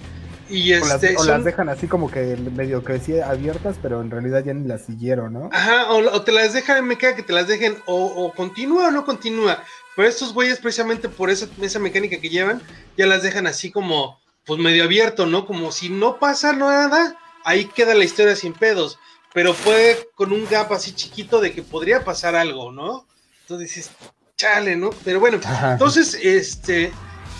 Y 0.49 0.73
O, 0.73 0.79
las, 0.79 1.03
este, 1.03 1.17
o 1.17 1.23
las 1.23 1.43
dejan 1.43 1.69
así 1.69 1.87
como 1.87 2.11
que 2.11 2.35
medio 2.35 2.83
que 2.83 2.93
decía 2.93 3.29
abiertas, 3.29 3.77
pero 3.81 4.01
en 4.01 4.11
realidad 4.11 4.43
ya 4.43 4.53
ni 4.53 4.67
las 4.67 4.83
siguieron, 4.83 5.33
¿no? 5.33 5.49
Ajá, 5.51 5.91
o, 5.91 5.97
o 5.97 6.21
te 6.21 6.31
las 6.31 6.53
dejan, 6.53 6.85
me 6.85 6.97
queda 6.97 7.15
que 7.15 7.23
te 7.23 7.33
las 7.33 7.47
dejen, 7.47 7.77
o, 7.85 8.05
o 8.05 8.33
continúa 8.33 8.89
o 8.89 8.91
no 8.91 9.05
continúa. 9.05 9.63
Pero 9.95 10.07
estos 10.07 10.33
güeyes, 10.33 10.59
precisamente 10.59 11.09
por 11.09 11.29
esa, 11.29 11.47
esa 11.61 11.79
mecánica 11.79 12.19
que 12.19 12.29
llevan, 12.29 12.61
ya 12.97 13.05
las 13.05 13.23
dejan 13.23 13.47
así 13.47 13.71
como, 13.71 14.19
pues 14.45 14.59
medio 14.59 14.83
abierto, 14.83 15.25
¿no? 15.25 15.45
Como 15.45 15.71
si 15.71 15.89
no 15.89 16.19
pasa 16.19 16.53
nada, 16.53 17.17
ahí 17.43 17.65
queda 17.65 17.93
la 17.93 18.03
historia 18.03 18.35
sin 18.35 18.53
pedos. 18.53 18.97
Pero 19.33 19.53
puede 19.53 20.07
con 20.15 20.31
un 20.31 20.47
gap 20.47 20.71
así 20.73 20.93
chiquito 20.93 21.41
de 21.41 21.51
que 21.53 21.63
podría 21.63 22.03
pasar 22.03 22.35
algo, 22.35 22.71
¿no? 22.71 23.07
Entonces 23.41 23.75
dices, 23.75 23.91
chale, 24.37 24.75
¿no? 24.75 24.91
Pero 25.03 25.19
bueno, 25.19 25.39
Ajá. 25.43 25.73
entonces, 25.73 26.13
este, 26.21 26.91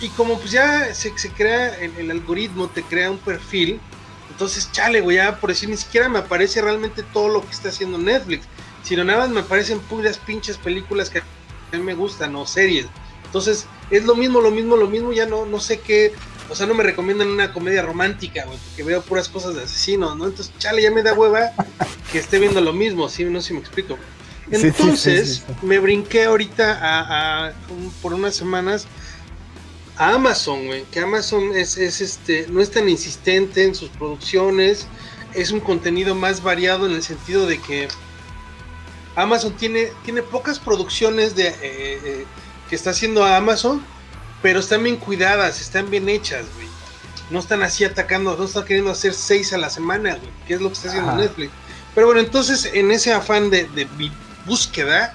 y 0.02 0.10
como 0.10 0.40
pues 0.40 0.52
ya 0.52 0.94
se, 0.94 1.18
se 1.18 1.30
crea, 1.32 1.76
el, 1.80 1.96
el 1.98 2.12
algoritmo 2.12 2.68
te 2.70 2.84
crea 2.84 3.12
un 3.12 3.20
perfil, 3.20 3.80
entonces, 4.34 4.72
chale, 4.72 5.00
güey, 5.02 5.18
ya 5.18 5.40
por 5.40 5.52
decir, 5.52 5.70
ni 5.70 5.78
siquiera 5.78 6.10
me 6.10 6.18
aparece 6.18 6.60
realmente 6.60 7.04
todo 7.04 7.30
lo 7.30 7.42
que 7.42 7.52
está 7.52 7.70
haciendo 7.70 8.00
Netflix, 8.00 8.48
sino 8.82 9.04
nada 9.04 9.20
más 9.20 9.30
me 9.30 9.42
aparecen 9.42 9.80
puras 9.80 10.18
pinches 10.18 10.58
películas 10.58 11.12
que 11.12 11.22
a 11.74 11.80
mí 11.80 11.84
me 11.84 11.94
gustan 11.96 12.36
o 12.36 12.46
series. 12.46 12.86
Entonces, 13.26 13.66
es 13.90 14.04
lo 14.06 14.16
mismo, 14.16 14.42
lo 14.42 14.52
mismo, 14.52 14.78
lo 14.78 14.88
mismo, 14.88 15.12
ya 15.12 15.26
no, 15.26 15.46
no 15.46 15.60
sé 15.60 15.80
qué, 15.80 16.14
o 16.50 16.56
sea, 16.56 16.68
no 16.68 16.74
me 16.76 16.84
recomiendan 16.84 17.30
una 17.30 17.52
comedia 17.52 17.82
romántica, 17.82 18.46
güey, 18.46 18.58
porque 18.70 18.84
veo 18.84 19.02
puras 19.02 19.28
cosas 19.28 19.56
de 19.56 19.64
asesinos, 19.64 20.16
¿no? 20.16 20.26
Entonces, 20.26 20.54
chale, 20.60 20.82
ya 20.84 20.92
me 20.92 21.02
da 21.04 21.14
hueva 21.14 21.52
que 22.12 22.20
esté 22.20 22.40
viendo 22.40 22.62
lo 22.62 22.74
mismo, 22.74 23.10
¿sí? 23.10 23.24
No 23.26 23.42
sé 23.42 23.48
si 23.50 23.54
me 23.56 23.60
explico. 23.60 23.98
Sí, 24.52 24.68
Entonces, 24.68 25.36
sí, 25.38 25.44
sí. 25.48 25.66
me 25.66 25.80
brinqué 25.80 26.26
ahorita 26.26 26.78
a, 26.80 27.48
a- 27.48 27.54
un- 27.70 27.92
por 28.02 28.14
unas 28.14 28.36
semanas 28.36 28.86
a 29.98 30.14
Amazon, 30.14 30.66
güey, 30.68 30.84
que 30.92 31.00
Amazon 31.00 31.56
es, 31.56 31.78
es 31.78 32.02
este, 32.02 32.46
no 32.50 32.62
es 32.62 32.70
tan 32.72 32.90
insistente 32.90 33.64
en 33.64 33.74
sus 33.74 33.90
producciones, 33.90 34.86
es 35.34 35.52
un 35.52 35.60
contenido 35.60 36.14
más 36.14 36.44
variado 36.44 36.86
en 36.86 36.92
el 36.94 37.04
sentido 37.04 37.48
de 37.48 37.60
que 37.60 37.88
Amazon 39.16 39.54
tiene, 39.54 39.92
tiene 40.04 40.22
pocas 40.24 40.60
producciones 40.60 41.36
de, 41.36 41.48
eh, 41.48 41.56
eh, 41.62 42.26
que 42.70 42.76
está 42.76 42.92
haciendo 42.92 43.24
Amazon, 43.24 43.84
pero 44.42 44.60
están 44.60 44.84
bien 44.84 44.98
cuidadas, 44.98 45.62
están 45.62 45.90
bien 45.90 46.10
hechas, 46.10 46.46
güey. 46.56 46.68
No 47.30 47.40
están 47.40 47.64
así 47.64 47.84
atacando, 47.84 48.36
no 48.36 48.46
están 48.46 48.66
queriendo 48.66 48.92
hacer 48.92 49.14
seis 49.14 49.54
a 49.54 49.58
la 49.58 49.70
semana, 49.70 50.16
güey, 50.16 50.30
que 50.48 50.56
es 50.56 50.62
lo 50.62 50.70
que 50.70 50.74
está 50.74 50.90
haciendo 50.90 51.12
Ajá. 51.12 51.22
Netflix. 51.22 51.52
Pero 51.96 52.08
bueno, 52.08 52.22
entonces 52.22 52.70
en 52.74 52.92
ese 52.92 53.14
afán 53.14 53.50
de, 53.50 53.66
de 53.70 53.86
mi 53.98 54.12
búsqueda, 54.46 55.14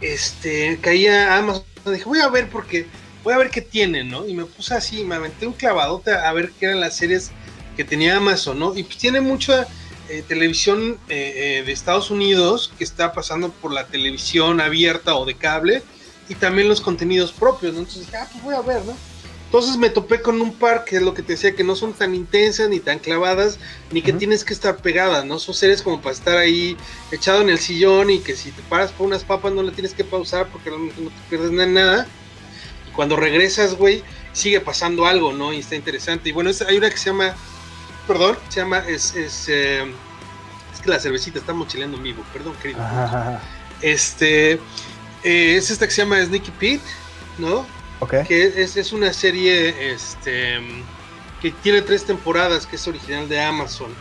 este, 0.00 0.78
caía 0.80 1.34
a 1.34 1.38
Amazon, 1.38 1.64
dije, 1.86 2.04
voy 2.04 2.20
a 2.20 2.28
ver 2.28 2.48
porque, 2.48 2.86
voy 3.24 3.34
a 3.34 3.38
ver 3.38 3.50
qué 3.50 3.62
tienen, 3.62 4.10
¿no? 4.10 4.26
Y 4.26 4.34
me 4.34 4.44
puse 4.44 4.74
así, 4.74 5.04
me 5.04 5.14
aventé 5.14 5.46
un 5.46 5.52
clavadote 5.52 6.12
a 6.12 6.32
ver 6.32 6.52
qué 6.58 6.66
eran 6.66 6.80
las 6.80 6.96
series 6.96 7.30
que 7.76 7.84
tenía 7.84 8.16
Amazon, 8.16 8.58
¿no? 8.58 8.76
Y 8.76 8.82
pues 8.82 8.98
tiene 8.98 9.20
mucha 9.20 9.66
eh, 10.08 10.22
televisión 10.26 10.98
eh, 11.08 11.58
eh, 11.60 11.62
de 11.64 11.72
Estados 11.72 12.10
Unidos 12.10 12.72
que 12.76 12.84
está 12.84 13.12
pasando 13.12 13.50
por 13.52 13.72
la 13.72 13.86
televisión 13.88 14.60
abierta 14.60 15.14
o 15.16 15.24
de 15.24 15.36
cable 15.36 15.82
y 16.28 16.34
también 16.34 16.68
los 16.68 16.80
contenidos 16.80 17.32
propios, 17.32 17.72
¿no? 17.74 17.80
Entonces 17.80 18.02
dije, 18.06 18.16
ah, 18.16 18.28
pues 18.30 18.42
voy 18.44 18.54
a 18.54 18.60
ver, 18.62 18.84
¿no? 18.84 18.92
Entonces 19.46 19.78
me 19.78 19.88
topé 19.88 20.20
con 20.20 20.42
un 20.42 20.58
par 20.58 20.84
que 20.84 20.96
es 20.96 21.02
lo 21.02 21.14
que 21.14 21.22
te 21.22 21.32
decía, 21.32 21.54
que 21.56 21.64
no 21.64 21.74
son 21.74 21.94
tan 21.94 22.14
intensas 22.14 22.68
ni 22.68 22.80
tan 22.80 22.98
clavadas, 22.98 23.58
ni 23.90 24.02
que 24.02 24.12
tienes 24.12 24.44
que 24.44 24.52
estar 24.52 24.76
pegadas, 24.82 25.24
¿no? 25.24 25.38
Son 25.38 25.54
series 25.54 25.80
como 25.80 26.02
para 26.02 26.14
estar 26.14 26.36
ahí 26.36 26.76
echado 27.10 27.40
en 27.40 27.48
el 27.48 27.58
sillón 27.58 28.10
y 28.10 28.18
que 28.20 28.36
si 28.36 28.52
te 28.52 28.62
paras 28.62 28.92
por 28.92 29.06
unas 29.06 29.24
papas 29.24 29.52
no 29.52 29.62
le 29.62 29.72
tienes 29.72 29.94
que 29.94 30.04
pausar 30.04 30.50
porque 30.50 30.70
no 30.70 31.10
te 31.10 31.22
pierdes 31.30 31.50
na- 31.50 31.64
nada. 31.64 32.06
Y 32.86 32.90
cuando 32.90 33.16
regresas, 33.16 33.74
güey, 33.74 34.04
sigue 34.32 34.60
pasando 34.60 35.06
algo, 35.06 35.32
¿no? 35.32 35.54
Y 35.54 35.60
está 35.60 35.76
interesante. 35.76 36.28
Y 36.28 36.32
bueno, 36.32 36.50
hay 36.68 36.76
una 36.76 36.90
que 36.90 36.98
se 36.98 37.08
llama, 37.08 37.34
perdón, 38.08 38.36
se 38.48 38.60
llama, 38.60 38.78
es, 38.80 39.14
es, 39.14 39.48
eh, 39.48 39.82
es 40.74 40.80
que 40.80 40.90
la 40.90 40.98
cervecita 40.98 41.38
está 41.38 41.52
mochileando 41.52 41.96
en 41.98 42.02
vivo, 42.02 42.24
perdón, 42.32 42.56
querido. 42.60 42.82
Ajá. 42.82 43.40
Este, 43.80 44.52
eh, 45.22 45.56
es 45.56 45.70
esta 45.70 45.86
que 45.86 45.92
se 45.92 46.02
llama 46.02 46.24
Sneaky 46.24 46.50
Pete, 46.52 46.84
¿no? 47.38 47.66
Ok. 48.00 48.14
que 48.26 48.62
es, 48.62 48.76
es 48.76 48.92
una 48.92 49.12
serie 49.12 49.92
este, 49.92 50.58
que 51.40 51.50
tiene 51.52 51.82
tres 51.82 52.04
temporadas, 52.04 52.66
que 52.66 52.76
es 52.76 52.88
original 52.88 53.28
de 53.28 53.40
Amazon, 53.40 53.94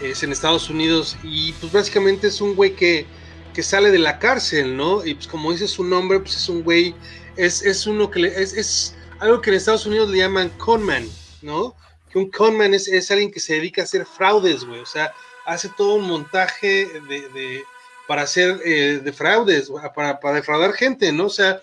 es 0.00 0.22
en 0.22 0.32
Estados 0.32 0.68
Unidos, 0.70 1.16
y 1.22 1.52
pues 1.54 1.72
básicamente 1.72 2.28
es 2.28 2.40
un 2.40 2.54
güey 2.54 2.74
que, 2.76 3.06
que 3.54 3.62
sale 3.62 3.90
de 3.90 3.98
la 3.98 4.18
cárcel, 4.18 4.76
¿no? 4.76 5.04
Y 5.04 5.14
pues 5.14 5.26
como 5.28 5.52
dice 5.52 5.68
su 5.68 5.84
nombre, 5.84 6.20
pues 6.20 6.36
es 6.36 6.48
un 6.48 6.62
güey, 6.62 6.94
es, 7.36 7.62
es 7.62 7.86
uno 7.86 8.10
que 8.10 8.20
le- 8.20 8.42
es, 8.42 8.52
es 8.52 8.94
algo 9.20 9.40
que 9.40 9.50
en 9.50 9.56
Estados 9.56 9.86
Unidos 9.86 10.10
le 10.10 10.18
llaman 10.18 10.50
conman, 10.58 11.08
¿no? 11.42 11.74
Que 12.16 12.20
un 12.20 12.30
conman 12.30 12.72
es, 12.72 12.88
es 12.88 13.10
alguien 13.10 13.30
que 13.30 13.40
se 13.40 13.52
dedica 13.56 13.82
a 13.82 13.84
hacer 13.84 14.06
fraudes, 14.06 14.64
güey, 14.64 14.80
o 14.80 14.86
sea, 14.86 15.12
hace 15.44 15.68
todo 15.76 15.96
un 15.96 16.04
montaje 16.08 16.86
de, 17.10 17.28
de- 17.28 17.62
para 18.08 18.22
hacer 18.22 18.58
eh, 18.64 19.02
de 19.04 19.12
fraudes, 19.12 19.70
para, 19.94 20.18
para 20.18 20.36
defraudar 20.36 20.72
gente, 20.72 21.12
¿no? 21.12 21.26
O 21.26 21.28
sea, 21.28 21.60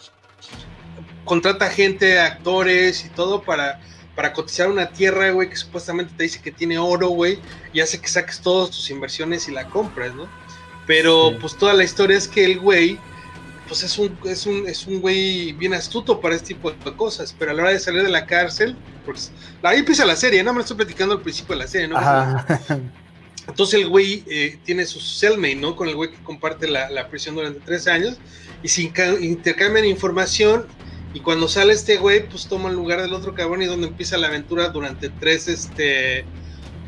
contrata 1.25 1.71
gente, 1.71 2.19
actores 2.19 3.03
y 3.03 3.09
todo 3.09 3.41
para, 3.41 3.81
para 4.15 4.31
cotizar 4.31 4.69
una 4.69 4.91
tierra, 4.91 5.31
güey, 5.31 5.49
que 5.49 5.55
supuestamente 5.55 6.13
te 6.15 6.21
dice 6.21 6.39
que 6.39 6.51
tiene 6.51 6.77
oro, 6.77 7.07
güey, 7.09 7.39
y 7.73 7.79
hace 7.79 7.99
que 7.99 8.07
saques 8.07 8.39
todas 8.39 8.69
tus 8.69 8.91
inversiones 8.91 9.47
y 9.47 9.53
la 9.53 9.67
compras, 9.69 10.13
¿no? 10.13 10.27
Pero 10.85 11.29
Sí. 11.31 11.37
pues 11.41 11.57
toda 11.57 11.73
la 11.73 11.83
historia 11.83 12.15
es 12.15 12.27
que 12.27 12.45
el 12.45 12.59
güey, 12.59 12.99
pues 13.73 13.81
es 13.81 13.97
un, 13.97 14.15
es 14.25 14.45
un, 14.45 14.67
es 14.67 14.85
un 14.85 15.01
güey 15.01 15.51
bien 15.53 15.73
astuto 15.73 16.21
para 16.21 16.35
este 16.35 16.49
tipo 16.49 16.69
de 16.69 16.95
cosas, 16.95 17.35
pero 17.39 17.49
a 17.49 17.53
la 17.55 17.63
hora 17.63 17.71
de 17.71 17.79
salir 17.79 18.03
de 18.03 18.09
la 18.09 18.27
cárcel, 18.27 18.77
pues 19.03 19.31
ahí 19.63 19.79
empieza 19.79 20.05
la 20.05 20.15
serie, 20.15 20.43
no 20.43 20.53
me 20.53 20.57
lo 20.57 20.61
estoy 20.61 20.77
platicando 20.77 21.15
al 21.15 21.21
principio 21.21 21.55
de 21.55 21.63
la 21.63 21.67
serie, 21.67 21.87
¿no? 21.87 21.97
Ajá. 21.97 22.45
Entonces 23.47 23.81
el 23.81 23.89
güey 23.89 24.23
eh, 24.29 24.59
tiene 24.63 24.85
su 24.85 24.99
cellmate, 24.99 25.55
¿no? 25.55 25.75
Con 25.75 25.89
el 25.89 25.95
güey 25.95 26.11
que 26.11 26.21
comparte 26.21 26.67
la, 26.67 26.87
la 26.91 27.07
prisión 27.07 27.33
durante 27.33 27.61
tres 27.61 27.87
años 27.87 28.19
y 28.61 28.67
se 28.67 28.83
intercambian 28.83 29.85
información 29.85 30.67
y 31.15 31.21
cuando 31.21 31.47
sale 31.47 31.73
este 31.73 31.97
güey, 31.97 32.29
pues 32.29 32.45
toma 32.45 32.69
el 32.69 32.75
lugar 32.75 33.01
del 33.01 33.13
otro 33.13 33.33
cabrón 33.33 33.63
y 33.63 33.65
donde 33.65 33.87
empieza 33.87 34.19
la 34.19 34.27
aventura 34.27 34.69
durante 34.69 35.09
tres, 35.09 35.47
este, 35.47 36.25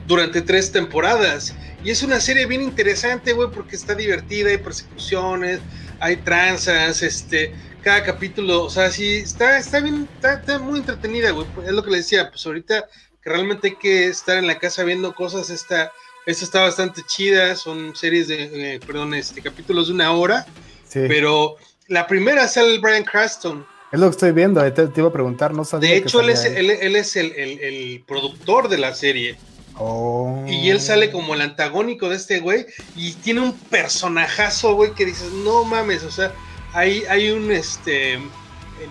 durante 0.06 0.44
tres 0.44 0.72
temporadas. 0.72 1.56
Y 1.84 1.90
es 1.90 2.04
una 2.04 2.20
serie 2.20 2.46
bien 2.46 2.62
interesante, 2.62 3.34
güey, 3.34 3.50
porque 3.50 3.76
está 3.76 3.96
divertida, 3.96 4.52
hay 4.52 4.60
persecuciones, 4.60 5.62
hay 6.00 6.18
tranzas, 6.18 7.02
este, 7.02 7.54
cada 7.84 8.04
capítulo, 8.04 8.64
o 8.64 8.70
sea, 8.70 8.90
sí, 8.92 9.16
está, 9.18 9.58
está 9.58 9.80
bien, 9.80 10.08
está, 10.16 10.34
está 10.36 10.60
muy 10.60 10.80
entretenida, 10.80 11.32
güey. 11.32 11.48
Es 11.66 11.72
lo 11.72 11.84
que 11.84 11.92
le 11.92 11.98
decía, 11.98 12.30
pues 12.30 12.46
ahorita 12.46 12.86
que 13.22 13.30
realmente 13.30 13.68
hay 13.70 13.76
que 13.76 14.08
estar 14.08 14.38
en 14.38 14.48
la 14.48 14.58
casa 14.60 14.84
viendo 14.84 15.14
cosas, 15.14 15.50
esta, 15.50 15.92
esta 16.26 16.46
está 16.46 16.62
bastante 16.62 17.02
chida, 17.08 17.56
son 17.56 17.96
series 17.96 18.28
de, 18.28 18.76
eh, 18.76 18.80
perdón, 18.86 19.14
este, 19.14 19.42
capítulos 19.42 19.88
de 19.88 19.94
una 19.94 20.12
hora, 20.12 20.46
Sí. 20.88 21.02
pero 21.08 21.58
la 21.88 22.08
primera 22.08 22.48
sale 22.48 22.74
el 22.74 22.80
Brian 22.80 23.04
Cranston. 23.04 23.66
Es 23.92 24.00
lo 24.00 24.08
que 24.08 24.12
estoy 24.12 24.32
viendo, 24.32 24.62
te, 24.74 24.88
te 24.88 25.00
iba 25.02 25.10
a 25.10 25.14
preguntar, 25.14 25.54
no 25.54 25.64
sabía 25.64 25.92
De 25.92 26.02
que 26.02 26.08
hecho, 26.08 26.20
él 26.22 26.30
es, 26.30 26.44
él, 26.46 26.70
él 26.72 26.96
es 26.96 27.16
el, 27.16 27.32
el- 27.34 27.60
el 27.60 28.04
productor 28.08 28.68
de 28.68 28.78
la 28.80 28.94
serie. 28.96 29.38
Oh. 29.78 30.44
Y 30.48 30.70
él 30.70 30.80
sale 30.80 31.12
como 31.12 31.34
el 31.34 31.42
antagónico 31.42 32.10
de 32.10 32.16
este 32.16 32.40
güey. 32.40 32.66
Y 32.96 33.14
tiene 33.14 33.42
un 33.42 33.54
personajazo, 33.54 34.76
güey, 34.76 34.94
que 34.94 35.06
dices, 35.06 35.32
no 35.32 35.64
mames, 35.64 36.04
o 36.04 36.12
sea, 36.12 36.34
hay, 36.74 37.04
hay 37.10 37.32
un, 37.32 37.52
este, 37.52 38.14
el, 38.16 38.22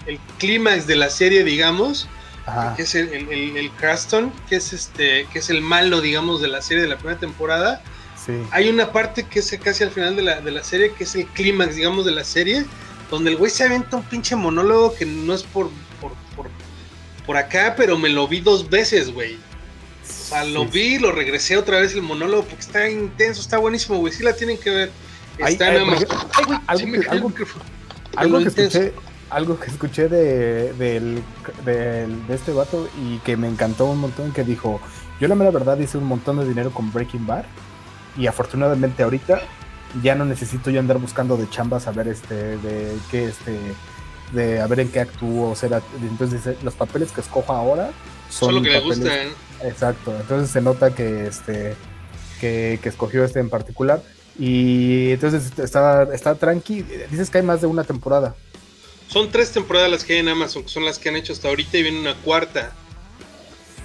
el 0.07 0.19
clímax 0.39 0.87
de 0.87 0.97
la 0.97 1.11
serie, 1.11 1.45
digamos, 1.45 2.09
Ajá. 2.47 2.75
que 2.77 2.83
es 2.83 2.95
el, 2.95 3.09
el, 3.13 3.71
Cranston, 3.73 4.33
que 4.49 4.57
es 4.57 4.73
este, 4.73 5.27
que 5.33 5.39
es 5.39 5.51
el 5.51 5.61
malo, 5.61 6.01
digamos, 6.01 6.41
de 6.41 6.49
la 6.49 6.61
serie 6.61 6.83
de 6.83 6.89
la 6.89 6.97
primera 6.97 7.19
temporada. 7.19 7.83
Sí. 8.25 8.33
Hay 8.53 8.69
una 8.69 8.93
parte 8.93 9.25
que 9.25 9.41
es 9.41 9.59
casi 9.63 9.85
al 9.85 9.91
final 9.91 10.17
de 10.17 10.23
la, 10.23 10.41
de 10.41 10.51
la 10.51 10.65
serie, 10.65 10.93
que 10.93 11.05
es 11.05 11.15
el 11.15 11.27
clímax, 11.29 11.77
digamos, 11.77 12.05
de 12.05 12.13
la 12.13 12.25
serie, 12.25 12.65
donde 13.11 13.31
el 13.31 13.37
güey 13.37 13.51
se 13.51 13.65
avienta 13.65 13.97
un 13.97 14.05
pinche 14.05 14.37
monólogo 14.37 14.95
que 14.95 15.05
no 15.05 15.35
es 15.35 15.43
por, 15.43 15.71
por, 16.01 16.13
por, 16.37 16.49
por 17.27 17.37
acá, 17.37 17.75
pero 17.77 17.99
me 17.99 18.09
lo 18.09 18.27
vi 18.29 18.41
dos 18.41 18.69
veces, 18.69 19.13
güey. 19.13 19.39
Sea, 20.35 20.45
lo 20.45 20.63
Sí. 20.65 20.69
vi, 20.73 20.99
lo 20.99 21.13
regresé 21.13 21.57
otra 21.57 21.81
vez 21.81 21.95
el 21.95 22.03
monólogo 22.03 22.43
porque 22.45 22.61
está 22.63 22.89
intenso, 22.91 23.41
está 23.41 23.59
buenísimo, 23.59 23.99
güey. 23.99 24.13
Sí 24.13 24.23
la 24.23 24.35
tienen 24.35 24.59
que 24.59 24.71
ver. 24.71 24.91
Está 25.39 25.75
en 25.75 25.83
Ay, 26.67 26.87
güey, 26.87 27.03
algo 27.09 27.33
que- 27.35 27.43
algo-. 27.45 27.61
Algo 28.17 28.39
Lo 28.39 28.45
que 28.45 28.63
escuché, 28.63 28.93
algo 29.31 29.59
que 29.59 29.67
escuché 29.71 30.09
de, 30.09 30.73
de 30.75 32.35
este 32.35 32.53
vato 32.53 32.89
y 33.03 33.19
que 33.19 33.37
me 33.37 33.49
encantó 33.49 33.87
un 33.87 33.99
montón, 33.99 34.33
que 34.33 34.45
dijo, 34.45 34.81
yo 35.21 35.27
la 35.29 35.35
mera 35.35 35.51
verdad 35.51 35.79
hice 35.79 35.99
un 35.99 36.05
montón 36.05 36.39
de 36.39 36.47
dinero 36.49 36.71
con 36.71 36.93
Breaking 36.93 37.27
Bad 37.27 37.45
y 38.17 38.29
afortunadamente 38.29 39.03
ahorita 39.03 39.41
ya 40.03 40.15
no 40.15 40.25
necesito 40.25 40.71
yo 40.71 40.79
andar 40.81 40.99
buscando 40.99 41.37
de 41.37 41.49
chambas 41.51 41.87
a 41.89 41.91
ver 41.91 42.07
este, 42.09 42.57
de 42.59 42.97
qué 43.11 43.25
este, 43.27 43.59
de 44.33 44.61
a 44.61 44.67
ver 44.69 44.81
en 44.81 44.89
qué 44.91 45.01
actúo, 45.01 45.51
o 45.51 45.57
sea, 45.57 45.83
entonces 46.01 46.57
los 46.63 46.75
papeles 46.75 47.11
que 47.11 47.21
escojo 47.21 47.53
ahora 47.53 47.91
son 48.31 48.51
Solo 48.51 48.63
que 48.63 48.71
le 48.71 48.81
papeles- 48.81 48.99
gustan. 49.01 49.19
Exacto, 49.65 50.15
entonces 50.21 50.51
se 50.51 50.61
nota 50.61 50.95
que 50.95 51.27
este 51.27 51.75
que, 52.41 52.79
que 52.83 52.89
escogió 52.89 53.25
este 53.25 53.41
en 53.41 53.49
particular 53.49 54.03
y 54.39 55.13
entonces 55.13 55.53
está, 55.59 56.03
está 56.13 56.35
tranqui, 56.35 56.83
dices 57.11 57.31
que 57.31 57.39
hay 57.39 57.45
más 57.45 57.61
de 57.61 57.67
una 57.67 57.85
temporada. 57.85 58.35
Son 59.09 59.31
tres 59.31 59.53
temporadas 59.53 59.91
las 59.91 60.05
que 60.05 60.15
hay 60.15 60.19
en 60.21 60.29
Amazon, 60.29 60.65
que 60.65 60.69
son 60.69 60.85
las 60.85 60.99
que 60.99 61.09
han 61.09 61.17
hecho 61.17 61.33
hasta 61.33 61.49
ahorita 61.49 61.79
y 61.79 61.83
viene 61.83 62.01
una 62.01 62.15
cuarta. 62.15 62.73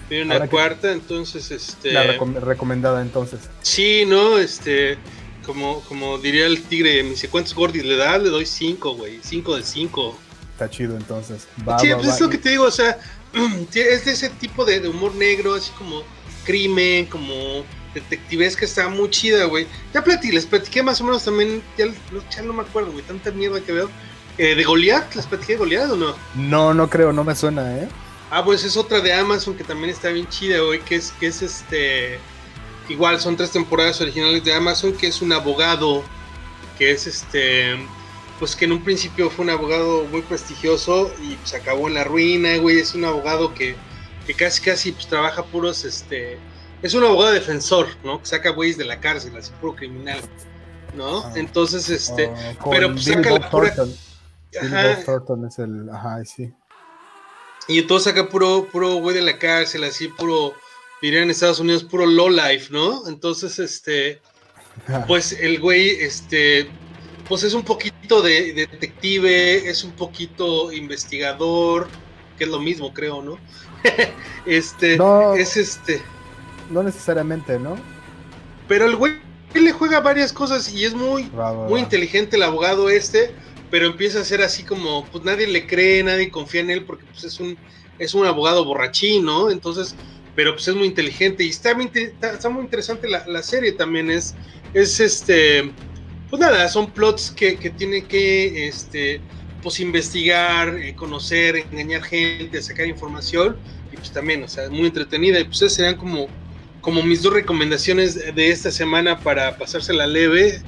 Viene 0.10 0.26
una 0.26 0.36
Ahora 0.36 0.48
cuarta, 0.48 0.92
entonces, 0.92 1.52
este. 1.52 1.92
La 1.92 2.04
recom- 2.04 2.40
recomendada 2.40 3.02
entonces. 3.02 3.42
Sí, 3.62 4.06
¿no? 4.08 4.40
Este. 4.40 4.98
Como, 5.46 5.82
como 5.82 6.18
diría 6.18 6.48
el 6.48 6.64
tigre, 6.64 7.04
me 7.04 7.12
dice, 7.12 7.28
¿cuántos 7.28 7.54
gordis 7.54 7.86
le 7.86 7.96
da? 7.96 8.18
Le 8.18 8.30
doy 8.30 8.46
cinco, 8.46 8.96
güey. 8.96 9.20
Cinco 9.22 9.56
de 9.56 9.64
cinco. 9.64 10.18
Está 10.54 10.70
chido 10.70 10.98
entonces. 10.98 11.48
Va, 11.68 11.78
sí, 11.80 11.90
va, 11.90 11.98
pues 11.98 12.10
va. 12.10 12.14
es 12.16 12.22
lo 12.22 12.30
que 12.30 12.38
te 12.38 12.50
digo, 12.50 12.66
o 12.66 12.72
sea, 12.72 12.98
es 13.74 14.06
de 14.06 14.12
ese 14.12 14.30
tipo 14.30 14.66
de, 14.66 14.80
de 14.80 14.90
humor 14.90 15.16
negro, 15.16 15.56
así 15.56 15.72
como 15.78 16.04
crimen, 16.46 17.06
como 17.06 17.64
detectives 17.94 18.56
que 18.56 18.66
está 18.66 18.90
muy 18.90 19.10
chida, 19.10 19.46
güey. 19.46 19.68
Ya 19.94 20.04
platiqué, 20.04 20.34
les 20.34 20.46
platiqué 20.46 20.84
más 20.84 21.02
o 21.02 21.04
menos 21.04 21.24
también, 21.24 21.62
ya, 21.78 21.86
ya 22.30 22.42
no 22.42 22.54
me 22.54 22.62
acuerdo, 22.62 22.92
güey, 22.92 23.04
tanta 23.04 23.32
mierda 23.32 23.62
que 23.62 23.72
veo. 23.72 23.90
Eh, 24.38 24.56
¿De 24.56 24.64
Goliath? 24.64 25.16
¿Les 25.16 25.26
platiqué 25.26 25.54
de 25.54 25.60
Goliath 25.60 25.92
o 25.92 25.96
no? 25.98 26.16
No, 26.36 26.74
no 26.74 26.90
creo, 26.90 27.12
no 27.12 27.24
me 27.24 27.36
suena, 27.36 27.78
¿eh? 27.78 27.90
Ah, 28.32 28.44
pues 28.44 28.64
es 28.64 28.78
otra 28.78 29.02
de 29.02 29.12
Amazon 29.12 29.56
que 29.56 29.64
también 29.64 29.90
está 29.90 30.10
bien 30.10 30.28
chida, 30.30 30.60
güey, 30.62 30.80
que 30.82 30.96
es, 30.96 31.12
que 31.20 31.28
es 31.28 31.42
este... 31.42 32.20
Igual 32.88 33.20
son 33.20 33.38
tres 33.38 33.52
temporadas 33.52 34.02
originales 34.02 34.44
de 34.44 34.54
Amazon, 34.54 34.94
que 34.94 35.08
es 35.08 35.22
un 35.22 35.32
abogado, 35.32 36.04
que 36.78 36.92
es 36.92 37.06
este... 37.08 37.78
Pues 38.40 38.56
que 38.56 38.66
en 38.66 38.72
un 38.72 38.84
principio 38.84 39.30
fue 39.30 39.44
un 39.44 39.52
abogado 39.52 40.06
muy 40.06 40.22
prestigioso 40.22 41.14
y 41.22 41.38
se 41.46 41.58
acabó 41.58 41.88
en 41.88 41.96
la 41.96 42.06
ruina, 42.06 42.58
güey. 42.58 42.80
Es 42.80 42.96
un 42.96 43.06
abogado 43.06 43.54
que, 43.54 43.76
que 44.26 44.34
casi 44.34 44.62
casi 44.62 44.92
pues 44.92 45.08
trabaja 45.08 45.44
puros, 45.44 45.84
este... 45.86 46.38
Es 46.82 46.94
un 46.94 47.04
abogado 47.04 47.34
defensor, 47.34 47.88
¿no? 48.06 48.20
Que 48.22 48.26
saca 48.26 48.52
güeyes 48.52 48.78
de 48.78 48.86
la 48.86 49.02
cárcel, 49.02 49.36
así 49.36 49.52
puro 49.60 49.76
criminal, 49.76 50.22
¿no? 50.96 51.26
Ah. 51.26 51.34
Entonces, 51.36 51.90
este... 51.90 52.32
Con 52.60 52.72
pero, 52.72 52.92
pues, 52.94 53.06
Billy 53.06 53.18
saca 53.18 53.30
Bob 53.32 53.42
la 53.42 53.50
pura- 53.50 53.76
Thornton. 53.76 54.10
Ajá, 54.58 54.92
es 55.48 55.60
el. 55.60 55.90
Ajá, 55.90 56.26
sí. 56.26 56.52
Y 57.68 57.80
entonces 57.80 58.12
acá 58.12 58.30
puro, 58.30 58.68
puro 58.72 58.96
güey 58.96 59.16
de 59.16 59.22
la 59.22 59.38
cárcel, 59.38 59.84
así 59.84 60.08
puro, 60.08 60.54
dirían 61.02 61.24
en 61.24 61.30
Estados 61.30 61.60
Unidos, 61.60 61.84
puro 61.84 62.06
low 62.06 62.30
life, 62.30 62.68
¿no? 62.72 63.08
Entonces, 63.08 63.60
este, 63.60 64.22
pues 65.08 65.34
el 65.34 65.60
güey, 65.60 65.92
este, 66.02 66.70
pues 67.28 67.44
es 67.44 67.54
un 67.54 67.64
poquito 67.64 67.89
de, 68.22 68.54
de 68.54 68.68
detective, 68.68 69.70
es 69.70 69.84
un 69.84 69.92
poquito 69.92 70.72
investigador, 70.72 71.88
que 72.38 72.44
es 72.46 72.50
lo 72.50 72.60
mismo, 72.60 72.94
creo, 72.94 73.22
¿no? 73.22 73.38
este, 74.46 74.98
No. 74.98 75.34
es 75.36 75.56
este, 75.58 76.02
No 76.70 76.84
necesariamente, 76.84 77.60
¿no? 77.60 77.78
pero 78.68 78.86
el 78.86 78.96
güey 78.96 79.14
le 79.56 79.72
juega 79.72 80.00
varias 80.00 80.32
cosas 80.32 80.72
y 80.72 80.86
es 80.86 80.94
muy, 80.94 81.30
muy 81.68 81.82
inteligente 81.82 82.36
el 82.36 82.44
abogado 82.44 82.88
este, 82.88 83.32
pero 83.72 83.88
empieza 83.88 84.20
a 84.20 84.24
ser 84.24 84.44
así 84.44 84.64
como, 84.64 85.06
pues 85.06 85.24
nadie 85.24 85.48
le 85.48 85.66
cree, 85.66 86.04
nadie 86.04 86.30
confía 86.30 86.62
en 86.62 86.70
él 86.70 86.86
porque 86.86 87.04
pues 87.12 87.24
es 87.24 87.40
un, 87.40 87.58
es 87.98 88.14
un 88.14 88.28
abogado 88.28 88.64
borrachín, 88.64 89.26
¿no? 89.26 89.50
Entonces, 89.50 89.96
pero 90.36 90.54
pues 90.54 90.68
es 90.68 90.76
muy 90.76 90.86
inteligente 90.86 91.44
y 91.44 91.50
está 91.50 91.74
muy, 91.74 91.90
está 92.22 92.50
muy 92.50 92.62
interesante 92.62 93.10
la, 93.10 93.26
la 93.26 93.42
serie 93.42 93.72
también, 93.72 94.12
es, 94.12 94.36
es 94.76 95.00
este, 95.00 95.72
pues 96.30 96.40
nada, 96.40 96.68
son 96.70 96.92
plots 96.92 97.32
que, 97.32 97.58
que 97.58 97.70
tiene 97.70 98.06
que, 98.06 98.68
este, 98.68 99.22
pues 99.62 99.80
investigar, 99.80 100.76
eh, 100.76 100.96
conocer, 100.96 101.58
engañar 101.58 102.04
gente, 102.04 102.62
sacar 102.62 102.88
información 102.88 103.58
y 103.92 103.98
pues 103.98 104.12
también, 104.12 104.44
o 104.44 104.48
sea, 104.48 104.70
muy 104.70 104.88
entretenida 104.88 105.40
y 105.40 105.44
pues 105.46 105.58
esas 105.58 105.74
serían 105.74 105.96
como, 105.96 106.28
como 106.82 107.02
mis 107.04 107.22
dos 107.22 107.34
recomendaciones 107.34 108.16
de- 108.36 108.50
esta 108.50 108.72
semana 108.72 109.20
para 109.20 109.58
pasársela 109.58 110.08
leve 110.08 110.62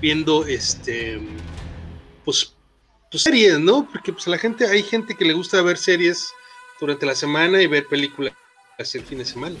viendo 0.00 0.46
este 0.46 1.18
pues, 2.24 2.54
pues 3.10 3.22
series, 3.22 3.58
¿no? 3.58 3.88
Porque 3.90 4.12
pues 4.12 4.26
a 4.26 4.30
la 4.30 4.38
gente 4.38 4.66
hay 4.66 4.82
gente 4.82 5.14
que 5.14 5.24
le 5.24 5.32
gusta 5.32 5.62
ver 5.62 5.78
series 5.78 6.28
durante 6.80 7.06
la 7.06 7.14
semana 7.14 7.62
y 7.62 7.66
ver 7.66 7.86
películas 7.86 8.34
el 8.92 9.02
fin 9.04 9.18
de 9.18 9.24
semana. 9.24 9.56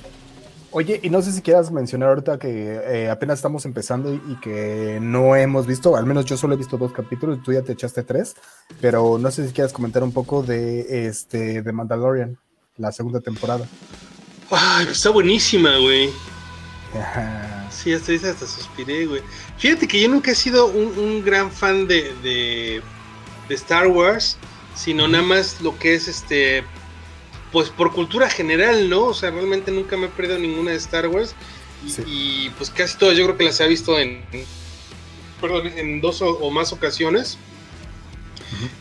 Oye, 0.72 1.00
y 1.02 1.10
no 1.10 1.22
sé 1.22 1.32
si 1.32 1.40
quieras 1.40 1.70
mencionar 1.70 2.10
ahorita 2.10 2.38
que 2.38 2.80
eh, 2.84 3.10
apenas 3.10 3.38
estamos 3.38 3.64
empezando 3.64 4.12
y, 4.12 4.20
y 4.28 4.36
que 4.40 4.98
no 5.00 5.34
hemos 5.34 5.66
visto, 5.66 5.96
al 5.96 6.04
menos 6.04 6.24
yo 6.26 6.36
solo 6.36 6.54
he 6.54 6.56
visto 6.58 6.76
dos 6.76 6.92
capítulos, 6.92 7.42
tú 7.42 7.52
ya 7.52 7.62
te 7.62 7.72
echaste 7.72 8.02
tres, 8.02 8.34
pero 8.80 9.16
no 9.18 9.30
sé 9.30 9.46
si 9.46 9.54
quieras 9.54 9.72
comentar 9.72 10.02
un 10.02 10.12
poco 10.12 10.42
de 10.42 11.06
este 11.06 11.62
de 11.62 11.72
Mandalorian, 11.72 12.36
la 12.76 12.92
segunda 12.92 13.20
temporada. 13.20 13.66
Ay, 14.50 14.86
está 14.90 15.10
buenísima, 15.10 15.78
güey. 15.78 16.10
Sí, 17.70 17.92
hasta, 17.92 18.12
hasta 18.12 18.46
suspiré, 18.46 19.06
güey. 19.06 19.22
Fíjate 19.58 19.86
que 19.88 20.00
yo 20.00 20.08
nunca 20.08 20.30
he 20.30 20.34
sido 20.34 20.66
un, 20.66 20.98
un 20.98 21.24
gran 21.24 21.50
fan 21.50 21.86
de, 21.86 22.14
de, 22.22 22.82
de 23.48 23.54
Star 23.54 23.86
Wars, 23.88 24.38
sino 24.74 25.08
nada 25.08 25.24
más 25.24 25.60
lo 25.60 25.76
que 25.78 25.94
es 25.94 26.08
este, 26.08 26.64
pues 27.56 27.70
por 27.70 27.90
cultura 27.94 28.28
general, 28.28 28.90
¿no? 28.90 29.04
O 29.04 29.14
sea, 29.14 29.30
realmente 29.30 29.70
nunca 29.72 29.96
me 29.96 30.06
he 30.06 30.08
perdido 30.10 30.38
ninguna 30.38 30.72
de 30.72 30.76
Star 30.76 31.08
Wars. 31.08 31.34
Y, 31.86 31.90
Sí. 31.90 32.02
y, 32.06 32.50
pues 32.50 32.68
casi 32.68 32.98
todas 32.98 33.16
yo 33.16 33.24
creo 33.24 33.38
que 33.38 33.44
las 33.44 33.58
he 33.60 33.66
visto 33.66 33.98
en, 33.98 34.22
perdón, 35.40 35.72
en 35.74 36.02
dos 36.02 36.20
o, 36.20 36.32
o 36.38 36.50
más 36.50 36.74
ocasiones. 36.74 37.38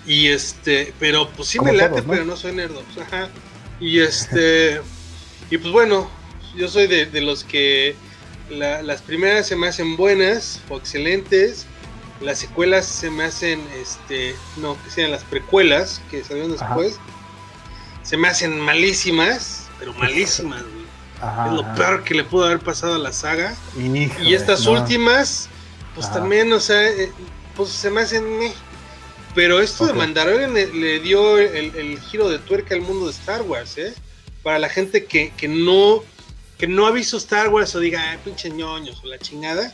Y 0.06 0.28
este, 0.28 0.94
pero 1.00 1.30
pues 1.30 1.48
sí 1.48 1.58
Como 1.58 1.72
me 1.72 1.78
late, 1.78 1.90
todos, 1.92 2.06
¿no? 2.06 2.12
pero 2.12 2.26
no 2.26 2.36
soy 2.36 2.52
nerdo. 2.52 2.84
Ajá. 3.02 3.30
Y 3.80 4.00
este, 4.02 4.82
y 5.50 5.58
pues 5.58 5.72
bueno, 5.72 6.12
yo 6.58 6.68
soy 6.68 6.88
de, 6.88 7.06
de 7.06 7.22
los 7.22 7.46
que 7.46 7.96
la- 8.50 8.82
las 8.82 9.02
primeras 9.02 9.48
se 9.48 9.56
me 9.56 9.68
hacen 9.70 9.96
buenas 9.96 10.60
o 10.68 10.76
excelentes, 10.78 11.66
las 12.20 12.40
secuelas 12.40 12.86
se 12.86 13.10
me 13.10 13.24
hacen, 13.24 13.62
este, 13.82 14.36
no, 14.58 14.78
que 14.84 14.90
sean 14.90 15.12
las 15.12 15.24
precuelas 15.24 16.02
que 16.12 16.26
salieron 16.26 16.54
Ajá. 16.56 16.76
Se 18.06 18.16
me 18.18 18.28
hacen 18.30 18.60
malísimas, 18.60 19.64
pero 19.80 19.94
malísimas, 19.94 20.62
güey. 20.64 20.86
Ajá, 21.22 21.48
Es 21.48 21.54
lo 21.54 21.62
ajá. 21.62 21.76
peor 21.76 22.04
que 22.04 22.14
le 22.14 22.24
pudo 22.24 22.46
haber 22.46 22.60
pasado 22.60 22.96
a 22.96 23.00
la 23.00 23.12
saga. 23.12 23.56
Híjole, 23.78 24.30
Y 24.30 24.34
estas 24.34 24.64
no. 24.66 24.72
últimas, 24.72 25.50
pues 25.96 26.08
Ajá. 26.08 26.20
también, 26.20 26.52
o 26.54 26.60
sea, 26.60 26.88
eh, 26.88 27.12
pues 27.56 27.70
se 27.70 27.90
me 27.90 28.02
hacen... 28.02 28.38
meh. 28.40 28.54
Pero 29.34 29.60
esto 29.60 29.86
de 29.86 29.92
Mandalorian 29.94 30.54
le, 30.54 30.68
le 30.74 31.00
dio 31.02 31.38
el, 31.38 31.76
el 31.76 32.00
giro 32.00 32.30
de 32.30 32.40
tuerca 32.40 32.74
al 32.74 32.80
mundo 32.82 33.08
de 33.08 33.12
Star 33.12 33.42
Wars, 33.42 33.78
¿eh? 33.78 33.94
Para 34.44 34.60
la 34.60 34.70
gente 34.70 35.06
que, 35.06 35.34
que 35.36 35.48
no 35.50 36.04
que 36.58 36.68
no 36.68 36.88
ha 36.88 36.92
visto 36.92 37.18
Star 37.18 37.50
Wars 37.50 37.76
o 37.76 37.82
diga, 37.82 38.12
"Ay, 38.12 38.18
pinche 38.24 38.50
ñoños 38.50 39.02
o 39.04 39.08
la 39.08 39.18
chingada, 39.20 39.74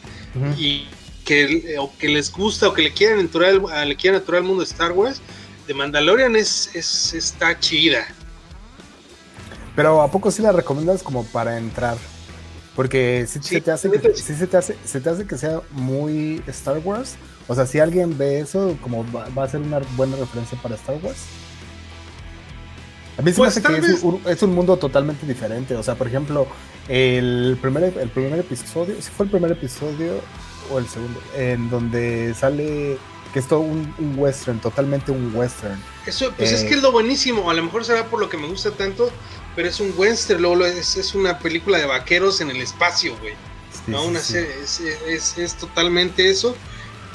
y 0.57 0.87
que, 1.25 1.75
o 1.77 1.95
que 1.99 2.09
les 2.09 2.31
gusta 2.31 2.69
o 2.69 2.73
que 2.73 2.81
le 2.81 2.91
quieran 2.91 3.19
entrar 3.19 3.53
le 3.85 3.95
quieran 3.95 4.19
entrar 4.19 4.37
al 4.39 4.45
mundo 4.45 4.63
de 4.63 4.69
Star 4.71 4.93
Wars, 4.93 5.21
de 5.67 5.75
Mandalorian 5.75 6.35
es, 6.35 6.71
es 6.73 7.13
está 7.13 7.59
chida. 7.59 8.07
Pero 9.75 10.01
¿a 10.01 10.11
poco 10.11 10.31
sí 10.31 10.41
la 10.41 10.51
recomiendas 10.51 11.03
como 11.03 11.23
para 11.25 11.57
entrar? 11.57 11.97
Porque 12.75 13.25
si 13.27 13.39
Sí, 13.39 13.55
se 13.55 13.61
te 13.61 13.71
hace 13.71 13.89
que, 13.91 13.99
sí. 14.15 14.23
sí 14.23 14.35
se 14.35 14.47
te 14.47 14.57
hace, 14.57 14.77
se 14.85 15.01
te 15.01 15.09
hace 15.09 15.25
que 15.25 15.37
sea 15.37 15.61
muy 15.71 16.41
Star 16.47 16.79
Wars. 16.83 17.15
O 17.47 17.55
sea, 17.55 17.65
si 17.65 17.79
alguien 17.79 18.17
ve 18.17 18.39
eso, 18.39 18.77
como 18.81 19.05
va, 19.11 19.27
va 19.37 19.43
a 19.43 19.49
ser 19.49 19.59
una 19.61 19.79
buena 19.97 20.15
referencia 20.15 20.57
para 20.61 20.75
Star 20.75 20.97
Wars. 21.03 21.17
A 23.17 23.21
mí 23.21 23.31
se 23.31 23.37
Pues, 23.37 23.39
me 23.39 23.47
hace 23.47 23.61
tal 23.61 23.75
que 23.75 23.81
vez- 23.81 23.97
es 23.97 24.03
un, 24.03 24.21
es 24.25 24.41
un 24.41 24.53
mundo 24.55 24.77
totalmente 24.77 25.25
diferente. 25.25 25.75
O 25.75 25.83
sea, 25.83 25.95
por 25.95 26.07
ejemplo, 26.07 26.47
el 26.87 27.57
primer, 27.61 27.97
el 27.97 28.09
primer 28.09 28.39
episodio, 28.39 28.95
si 29.01 29.09
fue 29.11 29.25
el 29.25 29.31
primer 29.31 29.51
episodio 29.51 30.13
o 30.71 30.79
el 30.79 30.87
segundo, 30.87 31.19
en 31.37 31.69
donde 31.69 32.33
sale 32.33 32.97
que 33.33 33.39
es 33.39 33.47
todo 33.47 33.59
un, 33.61 33.93
un 33.97 34.13
western, 34.17 34.59
totalmente 34.59 35.11
un 35.11 35.33
western. 35.35 35.81
Eso, 36.05 36.33
pues 36.37 36.51
es 36.51 36.63
que 36.63 36.73
es 36.75 36.81
lo 36.81 36.91
buenísimo. 36.91 37.49
A 37.49 37.53
lo 37.53 37.63
mejor 37.63 37.85
será 37.85 38.05
por 38.05 38.19
lo 38.19 38.29
que 38.29 38.37
me 38.37 38.47
gusta 38.47 38.71
tanto, 38.71 39.09
pero 39.55 39.69
es 39.69 39.79
un 39.79 39.93
western, 39.95 40.41
luego 40.41 40.65
es, 40.65 40.97
es 40.97 41.15
una 41.15 41.39
película 41.39 41.77
de 41.77 41.85
vaqueros 41.85 42.41
en 42.41 42.49
el 42.49 42.61
espacio, 42.61 43.17
güey. 43.19 43.33
Sí, 43.71 43.91
¿no? 43.91 44.01
sí, 44.03 44.07
Una 44.09 44.19
sí. 44.19 44.33
serie, 44.33 44.51
es, 44.61 44.79
es- 45.07 45.37
es 45.37 45.53
totalmente 45.55 46.29
eso. 46.29 46.55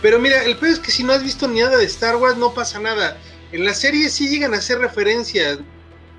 Pero 0.02 0.18
mira, 0.18 0.42
el 0.44 0.56
peor 0.56 0.72
es 0.72 0.78
que 0.78 0.90
si 0.90 1.04
no 1.04 1.12
has 1.12 1.22
visto 1.22 1.48
ni 1.48 1.60
nada 1.60 1.76
de 1.76 1.84
Star 1.86 2.16
Wars, 2.16 2.36
no 2.36 2.52
pasa 2.54 2.78
nada. 2.80 3.18
En 3.52 3.64
la 3.64 3.74
serie 3.74 4.08
sí 4.10 4.28
llegan 4.28 4.54
a 4.54 4.58
hacer 4.58 4.78
referencias, 4.78 5.58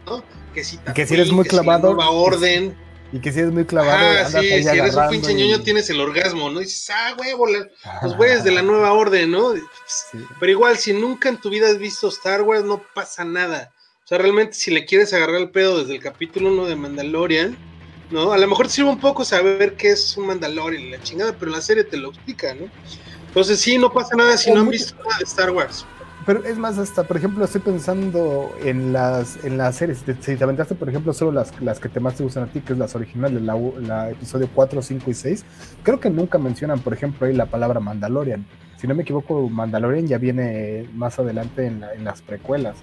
¿no? 0.05 0.23
Que 0.53 0.63
si, 0.63 0.77
que 0.95 1.05
si 1.05 1.13
eres 1.13 1.31
muy 1.31 1.43
que 1.43 1.49
si 1.51 1.55
la 1.55 1.61
clavado, 1.63 1.93
nueva 1.93 2.09
orden. 2.09 2.75
Y 3.13 3.19
que 3.19 3.31
si 3.31 3.39
es 3.39 3.51
muy 3.51 3.65
clavado, 3.65 3.97
Ah, 3.97 4.25
sí, 4.29 4.63
si 4.63 4.67
eres 4.67 4.95
un 4.95 5.09
pinche 5.09 5.31
y- 5.31 5.35
ñoño 5.35 5.61
tienes 5.63 5.89
el 5.89 5.99
orgasmo, 6.01 6.49
¿no? 6.49 6.59
Y 6.59 6.65
dices, 6.65 6.89
ah, 6.93 7.15
huevo, 7.17 7.47
la- 7.47 7.67
los 8.03 8.17
güeyes 8.17 8.43
de 8.43 8.51
la 8.51 8.61
nueva 8.61 8.91
orden, 8.91 9.31
¿no? 9.31 9.53
Sí. 9.55 9.61
Pero 10.39 10.51
igual, 10.51 10.77
si 10.77 10.91
nunca 10.93 11.29
en 11.29 11.37
tu 11.39 11.49
vida 11.49 11.69
has 11.69 11.77
visto 11.77 12.09
Star 12.09 12.41
Wars, 12.41 12.65
no 12.65 12.81
pasa 12.93 13.23
nada. 13.23 13.71
O 14.03 14.07
sea, 14.07 14.17
realmente 14.17 14.53
si 14.53 14.71
le 14.71 14.85
quieres 14.85 15.13
agarrar 15.13 15.37
el 15.37 15.51
pedo 15.51 15.79
desde 15.79 15.95
el 15.95 16.01
capítulo 16.01 16.49
1 16.49 16.65
de 16.65 16.75
Mandalorian, 16.75 17.57
¿no? 18.11 18.33
A 18.33 18.37
lo 18.37 18.47
mejor 18.47 18.67
te 18.67 18.73
sirve 18.73 18.89
un 18.89 18.99
poco 18.99 19.23
saber 19.23 19.75
qué 19.75 19.91
es 19.91 20.17
un 20.17 20.27
Mandalorian 20.27 20.83
y 20.83 20.89
la 20.91 21.01
chingada, 21.01 21.33
pero 21.37 21.51
la 21.51 21.61
serie 21.61 21.83
te 21.85 21.95
lo 21.97 22.09
explica, 22.09 22.53
¿no? 22.55 22.69
Entonces 23.27 23.59
sí, 23.59 23.77
no 23.77 23.91
pasa 23.93 24.15
nada 24.15 24.35
si 24.37 24.51
no 24.51 24.61
han 24.61 24.69
visto 24.69 24.95
nada 25.03 25.17
de 25.17 25.23
Star 25.23 25.51
Wars. 25.51 25.85
Pero 26.27 26.43
es 26.43 26.57
más, 26.57 26.77
hasta, 26.77 27.03
por 27.05 27.15
ejemplo, 27.17 27.43
estoy 27.45 27.61
pensando 27.61 28.51
en 28.63 28.91
las, 28.93 29.43
en 29.45 29.57
las 29.57 29.77
series. 29.77 30.03
Si 30.19 30.35
te- 30.35 30.43
aventaste, 30.43 30.75
por 30.75 30.89
ejemplo, 30.89 31.13
solo 31.13 31.31
las, 31.31 31.59
las 31.61 31.79
que 31.79 31.87
te 31.89 31.99
más 32.01 32.15
te 32.15 32.23
gustan 32.23 32.43
a 32.43 32.47
ti, 32.47 32.59
que 32.59 32.73
es 32.73 32.79
las 32.79 32.93
originales, 32.95 33.41
la, 33.41 34.09
episodio 34.11 34.49
4, 34.53 34.81
5 34.81 35.09
y 35.09 35.13
6, 35.13 35.45
creo 35.83 35.99
que 36.01 36.09
nunca 36.09 36.37
mencionan, 36.37 36.81
por 36.81 36.93
ejemplo, 36.93 37.25
ahí 37.25 37.33
la 37.33 37.45
palabra 37.45 37.79
Mandalorian. 37.79 38.45
Si 38.79 38.85
no 38.87 38.93
me 38.93 39.03
equivoco, 39.03 39.49
Mandalorian 39.49 40.05
ya 40.05 40.17
viene 40.19 40.87
más 40.93 41.17
adelante 41.17 41.65
en, 41.65 41.79
la- 41.79 41.93
en 41.93 42.03
las 42.03 42.21
precuelas, 42.21 42.75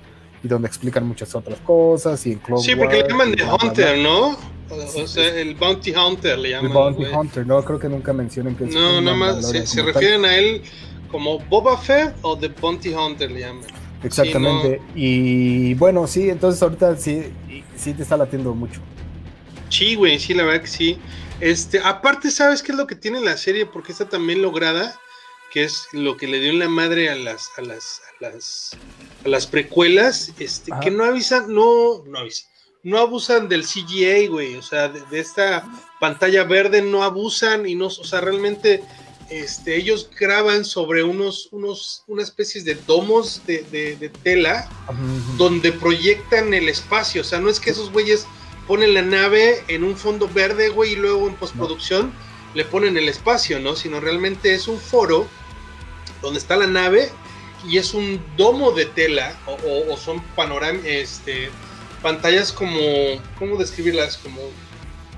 y 0.42 0.48
donde 0.48 0.66
explican 0.66 1.06
muchas 1.06 1.34
otras 1.34 1.58
cosas, 1.60 2.26
y 2.26 2.32
en 2.32 2.38
Clone 2.38 2.62
Sí, 2.62 2.74
porque 2.74 3.02
le 3.02 3.08
llaman 3.08 3.32
bla. 3.32 3.54
Hunter, 3.62 3.98
¿no? 3.98 4.36
O, 4.70 5.06
sea, 5.06 5.38
el 5.38 5.54
Bounty 5.54 5.92
Hunter 5.94 6.38
le 6.38 6.48
El 6.48 6.54
llaman. 6.54 6.72
Bounty 6.72 7.02
güey. 7.04 7.14
Hunter, 7.14 7.46
no, 7.46 7.62
creo 7.62 7.78
que 7.78 7.90
nunca 7.90 8.14
mencionen 8.14 8.56
que 8.56 8.64
es 8.64 8.74
No, 8.74 9.02
nada 9.02 9.14
más 9.16 9.46
se, 9.50 9.66
se 9.66 9.82
refieren 9.82 10.24
a 10.24 10.34
él 10.36 10.62
como 11.14 11.38
Boba 11.38 11.78
Fett 11.78 12.12
o 12.22 12.36
The 12.36 12.48
Bounty 12.48 12.92
Hunter 12.92 13.30
le 13.30 13.38
llaman. 13.38 13.64
Exactamente. 14.02 14.82
Y 14.96 15.74
bueno, 15.74 16.08
sí, 16.08 16.28
entonces 16.28 16.60
ahorita 16.60 16.96
sí, 16.96 17.32
sí 17.76 17.94
te 17.94 18.02
está 18.02 18.16
latiendo 18.16 18.52
mucho. 18.52 18.80
Sí, 19.68 19.94
güey, 19.94 20.18
sí, 20.18 20.34
la 20.34 20.42
verdad 20.42 20.62
que 20.62 20.66
sí. 20.66 20.98
Este, 21.38 21.78
aparte, 21.78 22.32
¿sabes 22.32 22.64
qué 22.64 22.72
es 22.72 22.78
lo 22.78 22.88
que 22.88 22.96
tiene 22.96 23.20
la 23.20 23.36
serie? 23.36 23.64
Porque 23.64 23.92
está 23.92 24.08
también 24.08 24.42
lograda, 24.42 24.98
que 25.52 25.62
es 25.62 25.86
lo 25.92 26.16
que 26.16 26.26
le 26.26 26.40
dio 26.40 26.50
en 26.50 26.58
la 26.58 26.68
madre 26.68 27.08
a 27.08 27.14
las, 27.14 27.48
a 27.58 27.62
las, 27.62 28.02
a 28.08 28.24
las, 28.24 28.76
a 29.24 29.28
las 29.28 29.46
precuelas, 29.46 30.32
este, 30.40 30.72
Ajá. 30.72 30.80
que 30.80 30.90
no 30.90 31.04
avisan, 31.04 31.54
no, 31.54 32.02
no 32.08 32.18
avisan, 32.18 32.50
no 32.82 32.98
abusan 32.98 33.48
del 33.48 33.62
CGA, 33.62 34.28
güey, 34.28 34.56
o 34.56 34.62
sea, 34.62 34.88
de, 34.88 35.00
de 35.12 35.20
esta 35.20 35.64
pantalla 36.00 36.42
verde 36.42 36.82
no 36.82 37.04
abusan 37.04 37.68
y 37.68 37.76
no, 37.76 37.86
o 37.86 37.90
sea, 37.90 38.20
realmente, 38.20 38.82
este, 39.30 39.76
ellos 39.76 40.08
graban 40.18 40.64
sobre 40.64 41.02
unos, 41.02 41.48
unos, 41.50 42.02
una 42.06 42.22
especie 42.22 42.62
de 42.62 42.74
domos 42.74 43.42
de, 43.46 43.64
de- 43.70 43.96
de 43.96 44.08
tela, 44.08 44.68
donde 45.36 45.72
proyectan 45.72 46.52
el 46.54 46.68
espacio. 46.68 47.22
O 47.22 47.24
sea, 47.24 47.40
no 47.40 47.48
es 47.50 47.58
que 47.60 47.70
esos 47.70 47.90
güeyes 47.90 48.26
ponen 48.66 48.94
la 48.94 49.02
nave 49.02 49.62
en 49.68 49.84
un 49.84 49.96
fondo 49.96 50.28
verde, 50.28 50.68
güey, 50.68 50.92
y 50.92 50.96
luego 50.96 51.26
en 51.28 51.34
postproducción 51.36 52.12
le 52.54 52.64
ponen 52.64 52.96
el 52.96 53.08
espacio, 53.08 53.58
¿no? 53.60 53.74
Sino 53.76 54.00
realmente 54.00 54.54
es 54.54 54.68
un 54.68 54.78
foro 54.78 55.26
donde 56.22 56.38
está 56.38 56.56
la 56.56 56.66
nave 56.66 57.10
y 57.68 57.78
es 57.78 57.94
un 57.94 58.22
domo 58.36 58.72
de 58.72 58.86
tela 58.86 59.36
o, 59.46 59.52
o- 59.54 59.92
o 59.92 59.96
son 59.96 60.22
panoram 60.36 60.80
este, 60.84 61.50
pantallas 62.02 62.52
como, 62.52 62.78
¿cómo 63.38 63.56
describirlas? 63.56 64.18
Como 64.18 64.38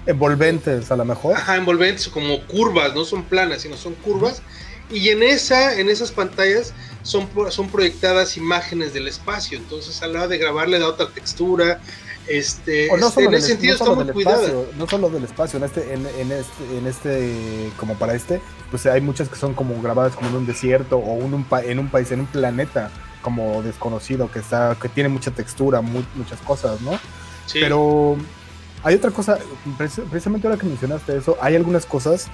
Envolventes, 0.07 0.91
a 0.91 0.97
lo 0.97 1.05
mejor. 1.05 1.35
Ajá, 1.37 1.57
envolventes 1.57 2.09
como 2.09 2.41
curvas, 2.47 2.95
no 2.95 3.05
son 3.05 3.25
planas, 3.25 3.63
sino 3.63 3.77
son 3.77 3.95
curvas. 3.95 4.43
Y 4.91 5.09
en 5.09 5.23
esa, 5.25 5.79
en 5.81 5.89
esas 5.91 6.13
pantallas 6.13 6.73
son, 7.03 7.29
son 7.51 7.69
proyectadas 7.69 8.37
imágenes 8.37 8.95
del 8.95 9.09
espacio. 9.09 9.59
Entonces 9.59 10.01
a 10.03 10.07
la 10.07 10.21
hora 10.21 10.29
de 10.29 10.39
grabar 10.39 10.69
le 10.69 10.79
da 10.79 10.87
otra 10.89 11.09
textura. 11.09 11.81
Este, 12.29 12.89
O 12.91 12.97
no 12.97 13.07
este, 13.09 13.25
en 13.25 13.35
ese 13.35 13.47
sentido 13.49 13.75
no 13.75 13.85
está 13.85 13.95
muy 13.95 14.05
del 14.05 14.15
cuidada. 14.15 14.37
espacio, 14.43 14.67
no 14.77 14.89
solo 14.89 15.11
del 15.11 15.25
espacio, 15.25 15.59
en 15.59 15.65
este, 15.65 15.93
en, 15.93 16.07
en 16.07 16.33
este, 16.33 16.79
en 16.79 16.87
este, 16.89 17.73
como 17.77 17.95
para 17.95 18.15
este, 18.15 18.41
pues 18.71 18.85
hay 18.87 19.01
muchas 19.01 19.29
que 19.29 19.37
son 19.37 19.55
como 19.55 19.81
grabadas 19.81 20.15
como 20.17 20.31
en 20.31 20.35
un 20.37 20.47
desierto 20.47 20.99
o 20.99 21.25
en 21.25 21.35
un, 21.35 21.45
pa- 21.45 21.63
en 21.63 21.79
un 21.79 21.89
país, 21.89 22.11
en 22.11 22.19
un 22.21 22.27
planeta 22.27 22.91
como 23.23 23.63
desconocido, 23.63 24.29
que 24.31 24.41
está, 24.41 24.77
que 24.81 24.89
tiene 24.89 25.09
mucha 25.09 25.31
textura, 25.31 25.81
mu- 25.83 26.03
muchas 26.17 26.41
cosas, 26.41 26.81
¿no? 26.81 26.99
Sí. 27.47 27.59
Pero 27.61 28.17
hay 28.83 28.95
otra 28.95 29.11
cosa, 29.11 29.39
preci- 29.79 30.05
precisamente 30.09 30.47
ahora 30.47 30.59
que 30.59 30.67
mencionaste 30.67 31.17
eso, 31.17 31.37
hay 31.41 31.57
algunas 31.57 31.87
cosas 31.87 32.29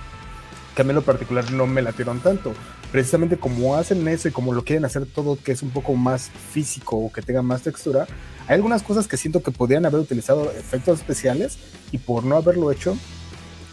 que 0.75 0.83
a 0.83 0.85
mí 0.85 0.91
en 0.91 0.97
lo 0.97 1.03
particular 1.03 1.51
no 1.53 1.67
me 1.67 1.83
latieron 1.83 2.21
tanto. 2.21 2.53
Precisamente 2.91 3.39
como 3.39 3.77
hacen 3.77 4.07
eso 4.09 4.29
y 4.29 4.33
como 4.33 4.53
lo 4.53 4.65
quieren 4.65 4.85
hacer 4.85 5.07
todo 5.07 5.39
que 5.43 5.53
es 5.53 5.63
un 5.63 5.71
poco 5.71 5.95
más 5.95 6.31
físico 6.53 6.97
o 6.97 7.13
que 7.13 7.23
tenga 7.23 7.43
más 7.43 7.63
textura, 7.63 8.07
hay 8.49 8.57
algunas 8.57 8.83
cosas 8.83 9.09
que 9.09 9.17
siento 9.17 9.43
que 9.43 9.51
podrían 9.51 9.87
haber 9.87 10.01
utilizado 10.01 10.51
efectos 10.51 10.99
especiales 10.99 11.59
y 11.91 11.99
por 11.99 12.25
no 12.25 12.37
haberlo 12.37 12.71
hecho, 12.71 12.97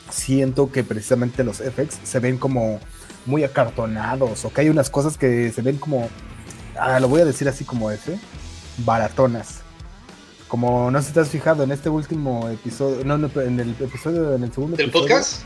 siento 0.09 0.71
que 0.71 0.83
precisamente 0.83 1.43
los 1.43 1.59
effects 1.59 1.99
se 2.03 2.19
ven 2.19 2.37
como 2.37 2.79
muy 3.25 3.43
acartonados 3.43 4.45
o 4.45 4.53
que 4.53 4.61
hay 4.61 4.69
unas 4.69 4.89
cosas 4.89 5.17
que 5.17 5.51
se 5.51 5.61
ven 5.61 5.77
como, 5.77 6.09
ah, 6.79 6.99
lo 6.99 7.09
voy 7.09 7.21
a 7.21 7.25
decir 7.25 7.47
así 7.49 7.65
como 7.65 7.91
ese, 7.91 8.19
baratonas. 8.77 9.61
Como 10.49 10.89
no 10.91 10.99
sé 11.01 11.07
si 11.09 11.13
te 11.13 11.19
has 11.21 11.29
fijado 11.29 11.63
en 11.63 11.71
este 11.71 11.89
último 11.89 12.49
episodio, 12.49 13.05
no, 13.05 13.17
no, 13.17 13.29
en 13.39 13.59
el 13.59 13.69
episodio, 13.79 14.35
en 14.35 14.43
el 14.43 14.51
segundo 14.51 14.75
¿Del 14.75 14.87
episodio 14.89 15.07
podcast? 15.15 15.43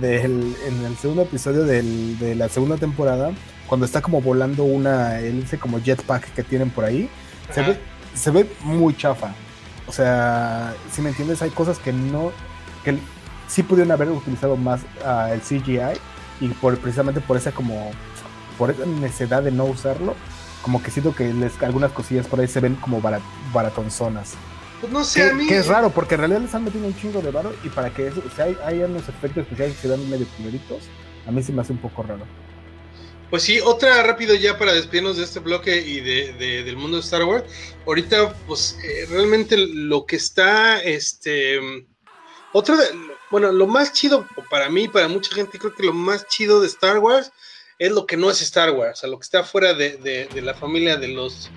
del- 0.00 0.54
en 0.68 0.84
el 0.84 0.96
segundo 0.96 1.22
episodio 1.22 1.64
del- 1.64 2.18
de 2.18 2.34
la 2.36 2.48
segunda 2.48 2.76
temporada, 2.76 3.32
cuando 3.66 3.86
está 3.86 4.02
como 4.02 4.20
volando 4.20 4.64
una 4.64 5.18
hélice 5.20 5.58
como 5.58 5.80
jetpack 5.80 6.34
que 6.34 6.42
tienen 6.42 6.68
por 6.70 6.84
ahí, 6.84 7.08
se 7.52 7.62
ve, 7.62 7.78
se 8.14 8.30
ve 8.30 8.46
muy 8.62 8.94
chafa. 8.96 9.34
O 9.86 9.92
sea, 9.92 10.74
si 10.92 11.00
me 11.02 11.08
entiendes, 11.10 11.40
hay 11.42 11.50
cosas 11.50 11.78
que 11.78 11.92
no, 11.92 12.30
que 12.84 12.98
sí 13.48 13.62
pudieron 13.62 13.92
haber 13.92 14.10
utilizado 14.10 14.56
más 14.56 14.80
ah, 15.04 15.30
el 15.32 15.40
CGI 15.40 15.98
y 16.40 16.48
por, 16.60 16.76
precisamente 16.78 17.20
por 17.22 17.36
esa 17.38 17.52
como, 17.52 17.90
por 18.58 18.70
esa 18.70 18.84
necesidad 18.84 19.42
de 19.42 19.50
no 19.52 19.64
usarlo, 19.64 20.14
como 20.64 20.82
que 20.82 20.90
siento 20.90 21.14
que 21.14 21.32
les- 21.32 21.62
algunas 21.62 21.92
cosillas 21.92 22.26
por 22.26 22.40
ahí 22.40 22.48
se 22.48 22.58
ven 22.60 22.74
como 22.76 23.00
barat, 23.00 23.22
baratonzonas. 23.52 24.32
Pues 24.80 24.92
no 24.92 25.04
sé, 25.04 25.20
Que, 25.22 25.30
a 25.30 25.34
mí. 25.34 25.46
que 25.46 25.58
es 25.58 25.66
raro, 25.68 25.90
porque 25.90 26.14
en 26.16 26.20
realidad 26.22 26.40
les 26.40 26.54
han 26.54 26.64
metido 26.64 26.86
un 26.86 26.96
chingo 26.96 27.20
de 27.22 27.30
varo 27.30 27.54
y 27.62 27.68
para 27.68 27.92
que 27.94 28.08
eso, 28.08 28.20
o 28.26 28.34
sea, 28.34 28.46
hay, 28.46 28.56
hay 28.64 28.82
unos 28.82 29.08
efectos 29.08 29.42
especiales 29.44 29.76
que 29.76 29.82
se 29.82 29.88
dan 29.88 30.10
medio 30.10 30.26
primeritos, 30.36 30.82
a 31.26 31.30
mí 31.30 31.42
se 31.42 31.52
me 31.52 31.62
hace 31.62 31.72
un 31.72 31.78
poco 31.78 32.02
raro. 32.02 32.24
Pues 33.30 33.42
sí, 33.44 33.58
otra 33.60 34.02
rápido 34.02 34.34
ya 34.34 34.58
para 34.58 34.72
despedirnos 34.72 35.16
de 35.16 35.24
este 35.24 35.40
bloque 35.40 35.76
y 35.80 36.00
de, 36.00 36.32
de- 36.34 36.62
del 36.64 36.76
mundo 36.76 36.98
de 36.98 37.02
Star 37.02 37.24
Wars. 37.24 37.44
Ahorita, 37.86 38.32
pues 38.46 38.76
eh, 38.84 39.06
realmente 39.10 39.56
lo 39.56 40.04
que 40.06 40.16
está, 40.16 40.80
este, 40.82 41.58
otra, 42.52 42.76
de- 42.76 42.90
bueno, 43.30 43.50
lo 43.50 43.66
más 43.66 43.92
chido 43.92 44.26
para 44.50 44.68
mí, 44.68 44.86
para 44.88 45.08
mucha 45.08 45.34
gente, 45.34 45.58
creo 45.58 45.74
que 45.74 45.82
lo 45.82 45.92
más 45.92 46.26
chido 46.28 46.60
de 46.60 46.68
Star 46.68 46.98
Wars 46.98 47.32
es 47.78 47.90
lo 47.92 48.06
que 48.06 48.16
no 48.16 48.30
es 48.30 48.40
Star 48.42 48.70
Wars, 48.70 48.98
o 48.98 49.00
sea, 49.02 49.10
lo 49.10 49.18
que 49.18 49.24
está 49.24 49.42
fuera 49.44 49.74
de, 49.74 49.96
de- 49.98 50.26
de 50.32 50.42
la 50.42 50.54
familia 50.54 50.96
de 50.96 51.08
los, 51.08 51.50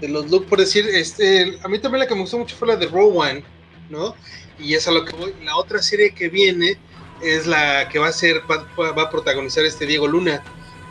de 0.00 0.08
los 0.08 0.30
Luke, 0.30 0.46
por 0.48 0.58
decir, 0.60 0.86
este, 0.88 1.58
a 1.62 1.68
mí 1.68 1.78
también 1.78 2.00
la 2.00 2.06
que 2.06 2.14
me 2.14 2.20
gustó 2.22 2.38
mucho 2.38 2.56
fue 2.56 2.68
la 2.68 2.76
de 2.76 2.86
One, 2.86 3.44
¿no? 3.90 4.14
Y 4.58 4.74
es 4.74 4.86
a 4.88 4.90
lo 4.92 5.04
que 5.04 5.14
voy. 5.16 5.34
La 5.44 5.56
otra 5.56 5.82
serie 5.82 6.14
que 6.14 6.28
viene 6.28 6.78
es 7.22 7.46
la 7.46 7.88
que 7.88 7.98
va 7.98 8.08
a 8.08 8.12
ser, 8.12 8.42
va, 8.50 8.66
va 8.92 9.02
a 9.02 9.10
protagonizar 9.10 9.64
este 9.64 9.86
Diego 9.86 10.06
Luna 10.06 10.42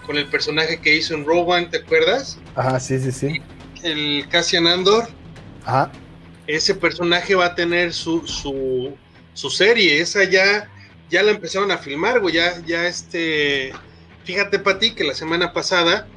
con 0.05 0.17
el 0.17 0.27
personaje 0.27 0.79
que 0.79 0.95
hizo 0.95 1.13
en 1.15 1.25
One, 1.27 1.67
¿te 1.67 1.77
acuerdas? 1.77 2.37
Ajá, 2.55 2.79
sí, 2.79 2.99
sí, 2.99 3.11
sí. 3.11 3.41
El 3.83 4.27
Cassian 4.29 4.67
Andor. 4.67 5.07
Ajá. 5.63 5.91
Ese 6.47 6.75
personaje 6.75 7.33
va 7.33 7.45
a 7.45 7.55
tener 7.55 7.91
su, 7.93 8.25
su, 8.27 8.95
su 9.33 9.49
serie. 9.49 9.99
Esa 9.99 10.23
ya, 10.25 10.69
ya 11.09 11.23
la 11.23 11.31
empezaron 11.31 11.71
a 11.71 11.77
filmar, 11.77 12.19
güey. 12.19 12.35
Ya, 12.35 12.61
ya 12.65 12.87
este. 12.87 13.73
Fíjate, 14.25 14.59
Pati, 14.59 14.91
que 14.91 15.03
la 15.03 15.13
semana 15.13 15.53
pasada 15.53 16.07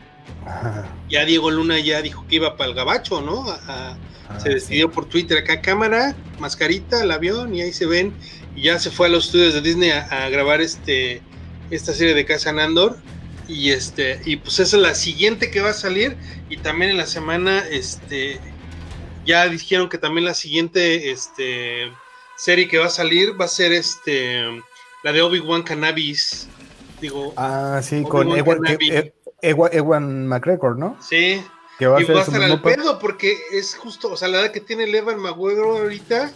Ajá. 0.47 0.87
ya 1.09 1.25
Diego 1.25 1.51
Luna 1.51 1.79
ya 1.79 2.03
dijo 2.03 2.27
que 2.29 2.37
iba 2.37 2.57
para 2.57 2.71
el 2.71 2.77
gabacho, 2.77 3.21
¿no? 3.21 3.49
A- 3.51 3.61
a- 3.69 3.99
Ah, 4.31 4.39
se 4.39 4.51
decidió 4.51 4.91
por 4.91 5.07
Twitter 5.07 5.39
acá 5.39 5.63
cámara, 5.63 6.15
mascarita, 6.39 7.03
el 7.03 7.11
avión, 7.13 7.55
y 7.55 7.63
ahí 7.63 7.73
se 7.73 7.87
ven. 7.87 8.13
Y 8.55 8.65
ya 8.65 8.79
se 8.79 8.91
fue 8.91 9.07
a 9.07 9.09
los 9.11 9.25
estudios 9.25 9.55
de 9.55 9.63
Disney 9.63 9.89
a, 9.91 10.03
a 10.03 10.29
grabar 10.29 10.61
este 10.61 11.23
esta 11.71 11.95
serie 11.95 12.13
de 12.13 12.27
Casa 12.27 12.51
Andor. 12.51 12.99
Y 13.49 13.71
este, 13.71 14.21
y 14.27 14.37
pues 14.37 14.59
esa 14.61 14.77
es 14.77 14.83
la 14.83 14.95
siguiente 14.95 15.51
que 15.51 15.63
va 15.63 15.71
a 15.71 15.73
salir. 15.73 16.15
Y 16.51 16.59
también 16.59 16.91
en 16.91 16.99
la 16.99 17.07
semana, 17.07 17.65
este, 17.71 18.39
ya 19.25 19.49
dijeron 19.49 19.89
que 19.89 19.97
también 19.97 20.27
la 20.27 20.35
siguiente 20.35 21.11
este, 21.11 21.91
serie 22.37 22.69
que 22.69 22.77
va 22.77 22.87
a 22.87 22.91
salir 22.91 23.41
va 23.41 23.47
a 23.47 23.49
ser 23.49 23.73
este 23.73 24.43
la 25.05 25.13
de 25.13 25.23
Obi-Wan 25.23 25.63
Cannabis. 25.63 26.49
Digo, 27.01 27.33
Ah, 27.37 27.81
sí, 27.83 28.03
con 28.03 28.29
Ewan, 28.37 28.61
Kenobi. 28.63 28.91
E- 28.91 29.15
E- 29.43 29.51
Ewan- 29.53 29.71
Ewan 29.73 30.27
McGregor, 30.27 30.77
¿no? 30.79 30.97
sí. 31.01 31.43
Que 31.79 31.87
va 31.87 31.99
a 31.99 32.03
y 32.03 32.07
ser 32.07 32.17
va 32.17 32.23
a 32.23 32.25
su 32.25 32.33
estar 32.33 32.43
al 32.51 32.61
pedo 32.61 32.99
porque 32.99 33.39
es 33.53 33.77
justo, 33.77 34.11
o 34.13 34.17
sea, 34.17 34.27
la 34.27 34.41
edad 34.41 34.51
que 34.51 34.61
tiene 34.61 34.83
el 34.83 34.95
Evan 34.97 35.21
McGregor 35.21 35.83
ahorita 35.83 36.33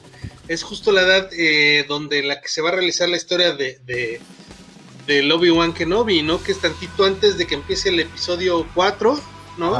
es 0.46 0.62
justo 0.62 0.92
la 0.92 1.02
edad 1.02 1.28
eh, 1.32 1.84
donde 1.88 2.22
la 2.22 2.40
que 2.40 2.46
se 2.46 2.62
va 2.62 2.68
a 2.68 2.72
realizar 2.74 3.08
la 3.08 3.16
historia 3.16 3.50
de, 3.56 3.80
de 3.84 4.20
del 5.08 5.32
Obi-Wan 5.32 5.72
Kenobi, 5.72 6.22
¿no? 6.22 6.40
Que 6.40 6.52
es 6.52 6.60
tantito 6.60 7.04
antes 7.04 7.38
de 7.38 7.46
que 7.48 7.56
empiece 7.56 7.88
el 7.88 7.98
episodio 7.98 8.64
4, 8.72 9.18
¿no? 9.58 9.72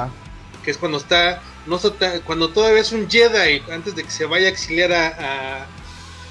Que 0.65 0.73
es 0.73 0.79
cuando 0.79 0.99
está, 0.99 1.41
no 1.67 1.77
está 1.77 2.21
cuando 2.23 2.49
todavía 2.49 2.81
es 2.81 2.91
un 2.91 3.09
Jedi, 3.09 3.63
antes 3.71 3.95
de 3.95 4.03
que 4.03 4.11
se 4.11 4.27
vaya 4.27 4.49
a 4.49 4.51
exiliar 4.51 4.93
a, 4.93 5.07
a, 5.07 5.67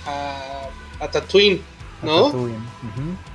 a, 0.07 0.69
a 1.05 1.09
Tatooine, 1.09 1.61
¿no? 2.01 2.25
Tatooine. 2.25 2.57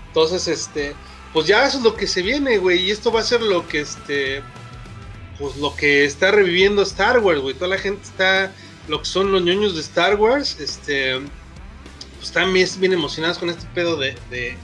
Entonces, 0.09 0.47
este, 0.49 0.95
pues 1.33 1.47
ya 1.47 1.67
eso 1.67 1.79
es 1.79 1.85
lo 1.85 1.95
que 1.97 2.07
se 2.07 2.23
viene, 2.23 2.59
güey, 2.59 2.83
y 2.83 2.91
esto 2.91 3.13
va 3.13 3.21
a 3.21 3.25
ser 3.25 3.43
lo 3.43 3.67
que, 3.69 3.81
este, 3.81 4.43
pues 5.39 5.57
lo 5.57 5.75
que 5.77 6.05
está 6.05 6.31
reviviendo 6.31 6.83
Star 6.83 7.19
Wars, 7.19 7.41
güey, 7.41 7.55
toda 7.55 7.69
la 7.69 7.79
gente 7.79 8.03
está, 8.05 8.53
lo 8.89 9.01
que 9.01 9.07
son 9.07 9.33
los 9.33 9.43
ñoños 9.43 9.75
de 9.75 9.81
Star 9.83 10.17
Wars, 10.17 10.59
este, 10.61 11.19
pues 11.19 12.29
están 12.29 12.53
bien, 12.53 12.93
emocionados 12.93 13.39
con 13.39 13.51
este 13.51 13.67
pedo 13.75 13.97
de, 13.97 14.17
de- 14.31 14.57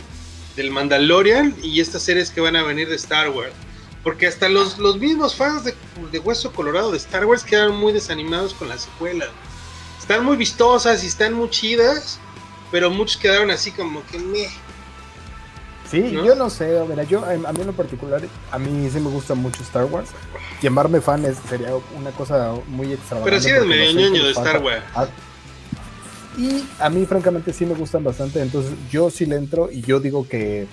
del 0.57 0.70
Mandalorian 0.70 1.57
y 1.62 1.81
estas 1.81 2.03
series 2.03 2.31
que 2.31 2.40
van 2.42 2.57
a 2.57 2.62
venir 2.62 2.88
de 2.88 2.96
Star 2.96 3.31
Wars. 3.31 3.55
Porque 4.03 4.27
hasta 4.27 4.48
los, 4.51 4.79
los 4.79 4.98
mismos 4.98 5.35
fans 5.35 5.64
de, 5.64 5.75
de 6.11 6.18
Hueso 6.18 6.53
Colorado 6.53 6.90
de 6.90 6.98
Star 6.98 7.25
Wars 7.25 7.42
quedaron 7.44 7.77
muy 7.77 7.92
desanimados 7.92 8.53
con 8.53 8.68
las 8.68 8.83
secuelas. 8.83 9.31
Están 9.98 10.25
muy 10.25 10.37
vistosas 10.37 11.05
y 11.05 11.07
están 11.07 11.33
muy 11.33 11.48
chidas, 11.48 12.18
pero 12.70 12.90
muchos 12.90 13.16
quedaron 13.16 13.51
así 13.51 13.70
como 13.70 14.05
que 14.09 14.18
meh. 14.18 14.51
Sí, 15.92 16.00
¿No? 16.12 16.24
yo 16.24 16.35
no 16.35 16.48
sé, 16.50 16.76
a 16.78 16.83
ver, 16.85 17.07
yo, 17.07 17.22
a 17.24 17.35
mí 17.52 17.61
en 17.61 17.66
lo 17.66 17.72
particular, 17.74 18.20
a 18.50 18.59
mí 18.59 18.88
sí 18.90 18.98
me 18.98 19.11
gusta 19.11 19.35
mucho 19.35 19.62
Star 19.62 19.85
Wars. 19.85 20.09
Llamarme 20.62 21.00
fan 21.00 21.24
es- 21.26 21.37
sería 21.48 21.68
una 21.96 22.11
cosa 22.12 22.55
muy 22.66 22.92
extravagante. 22.92 23.31
Pero 23.31 23.40
sí 23.42 23.50
eres 23.50 23.66
medio 23.66 23.92
ñoño 24.11 24.24
de. 24.24 24.31
Star 24.33 24.61
Wars. 24.62 24.83
Ah, 24.94 25.07
Y 26.38 26.64
a 26.81 26.88
mí, 26.88 27.05
francamente, 27.05 27.52
sí 27.52 27.66
me 27.66 27.74
gustan 27.74 28.02
bastante. 28.05 28.40
Entonces, 28.40 28.72
yo 28.90 29.11
sí 29.11 29.26
le 29.26 29.37
entro 29.37 29.70
y 29.70 29.83
yo 29.83 30.00
digo 30.00 30.26
que 30.26 30.66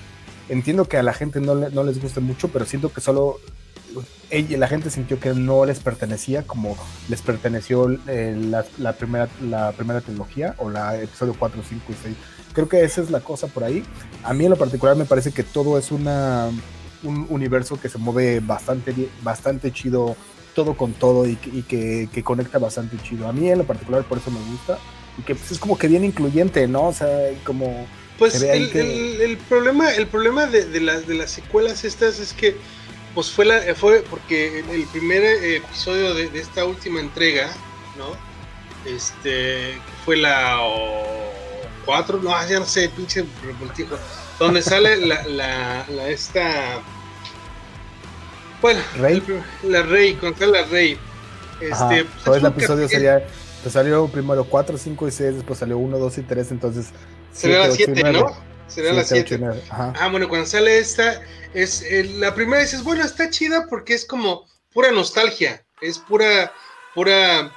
entiendo 0.48 0.86
que 0.86 0.96
a 0.98 1.04
la 1.04 1.12
gente 1.14 1.42
no, 1.42 1.54
le- 1.54 1.70
no 1.72 1.84
les 1.84 2.02
guste 2.02 2.22
mucho, 2.22 2.48
pero 2.48 2.64
siento 2.66 2.94
que 2.94 3.02
solo 3.02 3.40
ella, 4.30 4.58
la 4.58 4.68
gente 4.70 4.90
sintió 4.90 5.20
que 5.20 5.34
no 5.34 5.66
les 5.66 5.80
pertenecía 5.80 6.44
como 6.44 6.78
les 7.10 7.22
perteneció 7.22 7.90
eh, 8.08 8.38
la, 8.40 8.64
la 8.78 8.94
primera, 8.94 9.28
la 9.42 9.72
primera 9.74 10.00
trilogía 10.00 10.56
o 10.60 10.70
la 10.70 10.96
episodio 10.96 11.36
4, 11.38 11.62
5 11.68 11.84
y 11.90 11.96
6. 12.04 12.16
Creo 12.60 12.68
que 12.68 12.84
esa 12.84 13.00
es 13.02 13.10
la 13.10 13.22
cosa 13.22 13.48
por 13.48 13.64
ahí. 13.64 13.86
A 14.22 14.34
mí 14.34 14.44
en 14.44 14.50
lo 14.50 14.58
particular 14.58 14.94
me 14.98 15.06
parece 15.06 15.32
que 15.32 15.44
todo 15.44 15.78
es 15.78 15.92
una, 15.92 16.50
un 17.04 17.26
universo 17.30 17.80
que 17.80 17.88
se 17.88 17.98
mueve 17.98 18.42
bastante, 18.42 18.94
bastante 19.22 19.72
chido, 19.72 20.18
todo 20.54 20.76
con 20.76 20.92
todo 20.92 21.26
y, 21.26 21.38
que- 21.38 21.50
y 21.52 21.62
que, 21.62 22.10
que 22.12 22.22
conecta 22.22 22.58
bastante 22.60 22.98
chido. 23.02 23.30
A 23.30 23.32
mí 23.32 23.50
en 23.50 23.60
lo 23.60 23.64
particular 23.64 24.04
por 24.04 24.18
eso 24.18 24.30
me 24.30 24.42
gusta 24.52 24.78
y 25.18 25.22
que 25.22 25.36
pues, 25.36 25.52
es 25.54 25.58
como 25.58 25.78
que 25.78 25.88
bien 25.88 26.04
incluyente, 26.04 26.68
¿no? 26.68 26.88
O 26.88 26.94
sea, 26.94 27.08
como... 27.46 27.88
Pues 28.18 28.42
el, 28.42 28.70
que- 28.74 28.82
el- 28.82 29.22
el 29.22 29.38
problema, 29.38 29.94
el 29.94 30.08
problema 30.08 30.46
de, 30.46 30.66
de 30.66 30.82
las, 30.82 31.08
de 31.08 31.14
las 31.16 31.32
secuelas 31.32 31.86
estas 31.86 32.20
es 32.20 32.34
que 32.34 32.58
pues 33.16 33.32
fue 33.32 33.46
la 33.46 33.62
fue 33.74 34.04
porque 34.10 34.60
el 34.70 34.84
primer 34.88 35.24
eh, 35.24 35.56
episodio 35.56 36.14
de, 36.14 36.30
de 36.30 36.40
esta 36.42 36.66
última 36.66 37.00
entrega, 37.00 37.50
¿no? 37.98 38.10
Este 38.86 39.78
fue 40.04 40.18
la 40.18 40.58
4, 41.90 42.20
no, 42.22 42.30
ya 42.48 42.60
no 42.60 42.66
sé, 42.66 42.88
pinche 42.90 43.26
revoltijo, 43.44 43.98
donde 44.38 44.62
sale 44.62 44.98
la, 44.98 45.24
la, 45.28 45.86
la 45.90 46.08
esta 46.10 46.80
bueno, 48.62 48.80
¿Rey? 48.98 49.24
el 49.64 49.72
la 49.72 49.82
Rey, 49.84 50.16
con 50.16 50.36
la 50.52 50.64
Rey. 50.66 51.00
Este, 51.62 51.74
Ajá, 51.74 51.88
pues, 51.90 52.24
todo 52.24 52.36
el 52.36 52.46
episodio 52.46 52.86
capi- 52.88 52.92
sería... 52.92 53.28
Pues 53.64 53.74
salió 53.74 54.08
primero 54.08 54.44
4, 54.46 54.78
5 54.78 55.08
y 55.08 55.12
6, 55.12 55.36
después 55.36 55.60
salió 55.60 55.78
1, 55.78 55.98
2 55.98 56.18
y 56.18 56.22
3, 56.22 56.52
entonces... 56.52 56.88
Sería 57.34 57.60
la 57.68 57.72
siete, 57.72 57.92
ocho 57.92 57.92
y 57.92 57.96
7, 57.96 58.02
nueve. 58.04 58.20
¿no? 58.20 58.44
Sería 58.68 58.94
la 58.94 59.04
Siete, 59.04 59.22
ocho 59.22 59.36
y 59.36 59.38
7. 59.38 59.46
nueve, 59.46 59.64
Ajá. 59.70 59.94
Ah, 60.00 60.08
bueno, 60.10 60.30
cuando 60.30 60.46
sale 60.48 60.78
esta, 60.78 61.22
es 61.54 61.82
eh, 61.82 62.04
la 62.20 62.34
primera 62.36 62.62
dices, 62.62 62.84
bueno, 62.84 63.04
está 63.04 63.30
chida 63.30 63.66
porque 63.70 63.94
es 63.96 64.06
como 64.06 64.46
pura 64.74 64.92
nostalgia, 64.92 65.64
es 65.82 65.98
pura, 66.00 66.54
pura, 66.94 67.52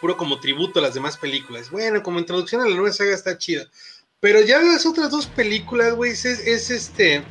puro 0.00 0.16
como 0.16 0.40
tributo 0.40 0.78
a 0.78 0.82
las 0.82 0.94
demás 0.94 1.16
películas. 1.16 1.70
Bueno, 1.70 2.02
como 2.02 2.18
introducción 2.18 2.60
a 2.62 2.68
la 2.68 2.74
nueva 2.74 2.92
saga 2.92 3.14
está 3.14 3.36
chida. 3.38 3.66
Pero 4.20 4.40
ya 4.40 4.60
las 4.60 4.84
otras 4.86 5.10
dos 5.10 5.26
películas, 5.26 5.94
güey, 5.94 6.12
es, 6.12 6.24
es 6.24 6.70
este, 6.70 7.22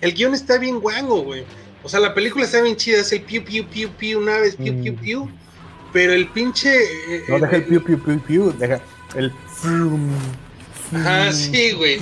el 0.00 0.14
guion 0.14 0.34
está 0.34 0.58
bien 0.58 0.80
guango, 0.80 1.22
güey. 1.22 1.44
O 1.82 1.88
sea, 1.88 2.00
la 2.00 2.14
película 2.14 2.44
está 2.44 2.62
bien 2.62 2.76
chida, 2.76 3.00
es 3.00 3.12
el 3.12 3.22
piu, 3.22 3.44
piu, 3.44 3.66
piu, 3.66 3.90
piu, 3.90 4.20
naves, 4.20 4.56
piu, 4.56 4.74
piu, 4.82 4.92
Mm. 4.94 4.96
piu. 4.96 5.30
Pero 5.92 6.12
el 6.12 6.28
pinche... 6.28 6.74
eh, 6.74 7.24
No, 7.28 7.38
deja 7.38 7.56
el 7.56 7.64
piu, 7.64 7.84
piu, 7.84 8.02
piu, 8.02 8.20
piu, 8.20 8.52
deja 8.52 8.80
el... 9.14 9.30
frum. 9.60 10.10
sí, 11.32 11.72
güey. 11.72 12.00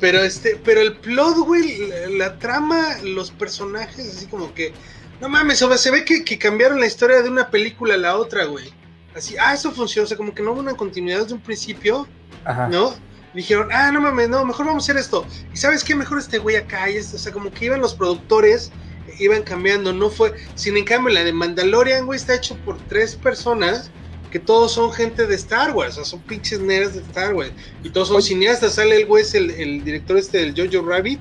Pero 0.00 0.22
este, 0.22 0.56
pero 0.64 0.80
el 0.80 0.96
plot, 0.98 1.38
güey, 1.38 1.88
la, 1.88 2.08
la 2.10 2.38
trama, 2.38 2.98
los 3.02 3.30
personajes, 3.30 4.08
así 4.16 4.26
como 4.26 4.54
que, 4.54 4.72
no 5.20 5.28
mames, 5.28 5.60
o 5.62 5.68
sea, 5.68 5.78
se 5.78 5.90
ve 5.90 6.04
que, 6.04 6.24
que 6.24 6.38
cambiaron 6.38 6.80
la 6.80 6.86
historia 6.86 7.22
de 7.22 7.28
una 7.28 7.50
película 7.50 7.94
a 7.94 7.98
la 7.98 8.16
otra, 8.16 8.44
güey. 8.44 8.72
Así, 9.14 9.36
ah, 9.38 9.54
eso 9.54 9.70
funciona, 9.72 10.04
o 10.04 10.08
sea, 10.08 10.16
como 10.16 10.34
que 10.34 10.42
no 10.42 10.52
hubo 10.52 10.60
una 10.60 10.74
continuidad 10.74 11.20
desde 11.20 11.34
un 11.34 11.40
principio, 11.40 12.06
Ajá. 12.44 12.68
¿no? 12.68 12.94
Dijeron, 13.32 13.68
ah, 13.72 13.90
no 13.92 14.00
mames, 14.00 14.28
no, 14.28 14.44
mejor 14.44 14.66
vamos 14.66 14.84
a 14.84 14.92
hacer 14.92 14.96
esto. 14.96 15.26
Y 15.52 15.56
sabes 15.56 15.82
qué, 15.84 15.94
mejor 15.94 16.18
este 16.18 16.38
güey 16.38 16.56
acá, 16.56 16.90
y 16.90 16.96
este, 16.96 17.16
o 17.16 17.18
sea, 17.18 17.32
como 17.32 17.50
que 17.50 17.66
iban 17.66 17.80
los 17.80 17.94
productores, 17.94 18.70
iban 19.18 19.42
cambiando, 19.42 19.92
no 19.92 20.10
fue, 20.10 20.34
sin 20.54 20.76
en 20.76 20.84
cambio, 20.84 21.14
la 21.14 21.24
de 21.24 21.32
Mandalorian, 21.32 22.06
güey, 22.06 22.18
está 22.18 22.34
hecho 22.34 22.56
por 22.64 22.78
tres 22.88 23.14
personas 23.16 23.90
que 24.34 24.40
todos 24.40 24.72
son 24.72 24.92
gente 24.92 25.28
de 25.28 25.36
Star 25.36 25.70
Wars, 25.70 25.92
o 25.92 25.94
sea, 25.94 26.04
son 26.04 26.20
pinches 26.22 26.58
nerds 26.58 26.94
de 26.94 27.02
Star 27.02 27.34
Wars. 27.34 27.52
Y 27.84 27.90
todos 27.90 28.08
son 28.08 28.16
Oye. 28.16 28.26
cineastas. 28.26 28.74
Sale 28.74 28.96
el 28.96 29.06
güey, 29.06 29.22
es 29.22 29.32
el, 29.32 29.48
el 29.50 29.84
director 29.84 30.16
este 30.16 30.38
del 30.38 30.72
Jojo 30.72 30.84
Rabbit. 30.88 31.20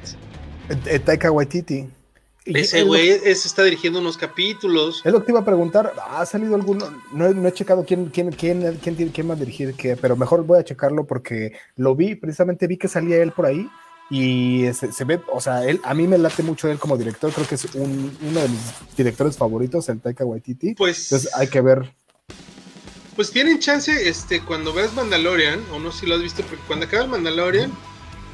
Eh, 0.69 0.77
eh, 0.87 0.97
Taika 0.97 1.29
Waititi. 1.29 1.87
Ese 2.45 2.79
es 2.79 2.85
güey 2.85 3.09
ese 3.09 3.47
está 3.47 3.63
dirigiendo 3.63 3.99
unos 3.99 4.17
capítulos. 4.17 5.01
Es 5.05 5.11
lo 5.13 5.19
que 5.19 5.27
te 5.27 5.31
iba 5.31 5.39
a 5.41 5.45
preguntar. 5.45 5.93
¿Ha 6.09 6.25
salido 6.25 6.55
alguno? 6.55 6.85
No, 7.13 7.27
he- 7.27 7.33
no 7.33 7.47
he 7.47 7.53
checado 7.53 7.85
quién, 7.85 8.07
quién, 8.07 8.31
quién, 8.31 8.77
quién, 8.81 8.95
tiene- 8.95 9.11
quién 9.11 9.29
va 9.29 9.33
a 9.33 9.37
dirigir 9.37 9.73
qué, 9.75 9.95
pero 9.95 10.15
mejor 10.17 10.43
voy 10.45 10.59
a 10.59 10.63
checarlo 10.63 11.05
porque 11.05 11.53
lo 11.77 11.95
vi, 11.95 12.15
precisamente 12.15 12.67
vi 12.67 12.77
que 12.77 12.87
salía 12.87 13.17
él 13.23 13.31
por 13.31 13.45
ahí 13.45 13.69
y 14.09 14.65
se, 14.73 14.91
se 14.91 15.05
ve, 15.05 15.21
o 15.31 15.39
sea, 15.39 15.63
él, 15.65 15.79
a 15.83 15.93
mí 15.93 16.05
me 16.07 16.17
late 16.17 16.43
mucho 16.43 16.67
él 16.69 16.77
como 16.77 16.97
director, 16.97 17.31
creo 17.31 17.47
que 17.47 17.55
es 17.55 17.65
un- 17.75 18.15
uno 18.21 18.41
de 18.41 18.49
mis 18.49 18.59
directores 18.97 19.37
favoritos, 19.37 19.87
el 19.89 20.01
Taika 20.01 20.25
Waititi. 20.25 20.75
Pues, 20.75 21.11
Entonces 21.11 21.33
hay 21.35 21.47
que 21.47 21.61
ver. 21.61 21.93
pues 23.15 23.31
tienen 23.31 23.59
chance, 23.59 23.91
este, 24.09 24.41
cuando 24.43 24.73
veas 24.73 24.93
Mandalorian, 24.93 25.61
o 25.71 25.79
no 25.79 25.91
sé 25.91 26.01
si 26.01 26.05
lo 26.07 26.15
has 26.15 26.21
visto, 26.21 26.41
porque 26.43 26.63
cuando 26.67 26.85
acaba 26.87 27.03
el 27.03 27.09
Mandalorian, 27.09 27.71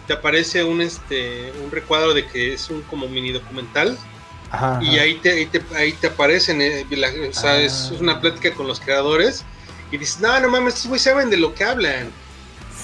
te 0.09 0.13
aparece 0.15 0.63
un 0.63 0.81
este 0.81 1.53
un 1.63 1.69
recuadro 1.69 2.15
de 2.15 2.25
que 2.25 2.53
es 2.55 2.69
un 2.71 2.81
como 2.81 3.07
mini 3.07 3.31
documental 3.31 3.95
Ajá, 4.49 4.79
y 4.81 4.87
ajá. 4.95 5.01
ahí 5.03 5.13
te, 5.21 5.31
ahí 5.31 5.45
te, 5.45 5.61
ahí 5.75 5.91
te 5.93 6.07
aparecen, 6.07 6.59
eh, 6.63 6.83
la- 6.89 7.11
o 7.29 7.33
sea, 7.33 7.51
Ah. 7.51 7.61
es 7.61 7.91
una 8.01 8.19
plática 8.19 8.51
con 8.55 8.67
los 8.67 8.79
creadores 8.79 9.43
y 9.91 9.97
dices, 9.97 10.19
no, 10.19 10.39
no 10.39 10.49
mames, 10.49 10.73
estos 10.73 10.87
güeyes 10.87 11.03
saben 11.03 11.29
de 11.29 11.37
lo 11.37 11.53
que 11.53 11.63
hablan. 11.63 12.09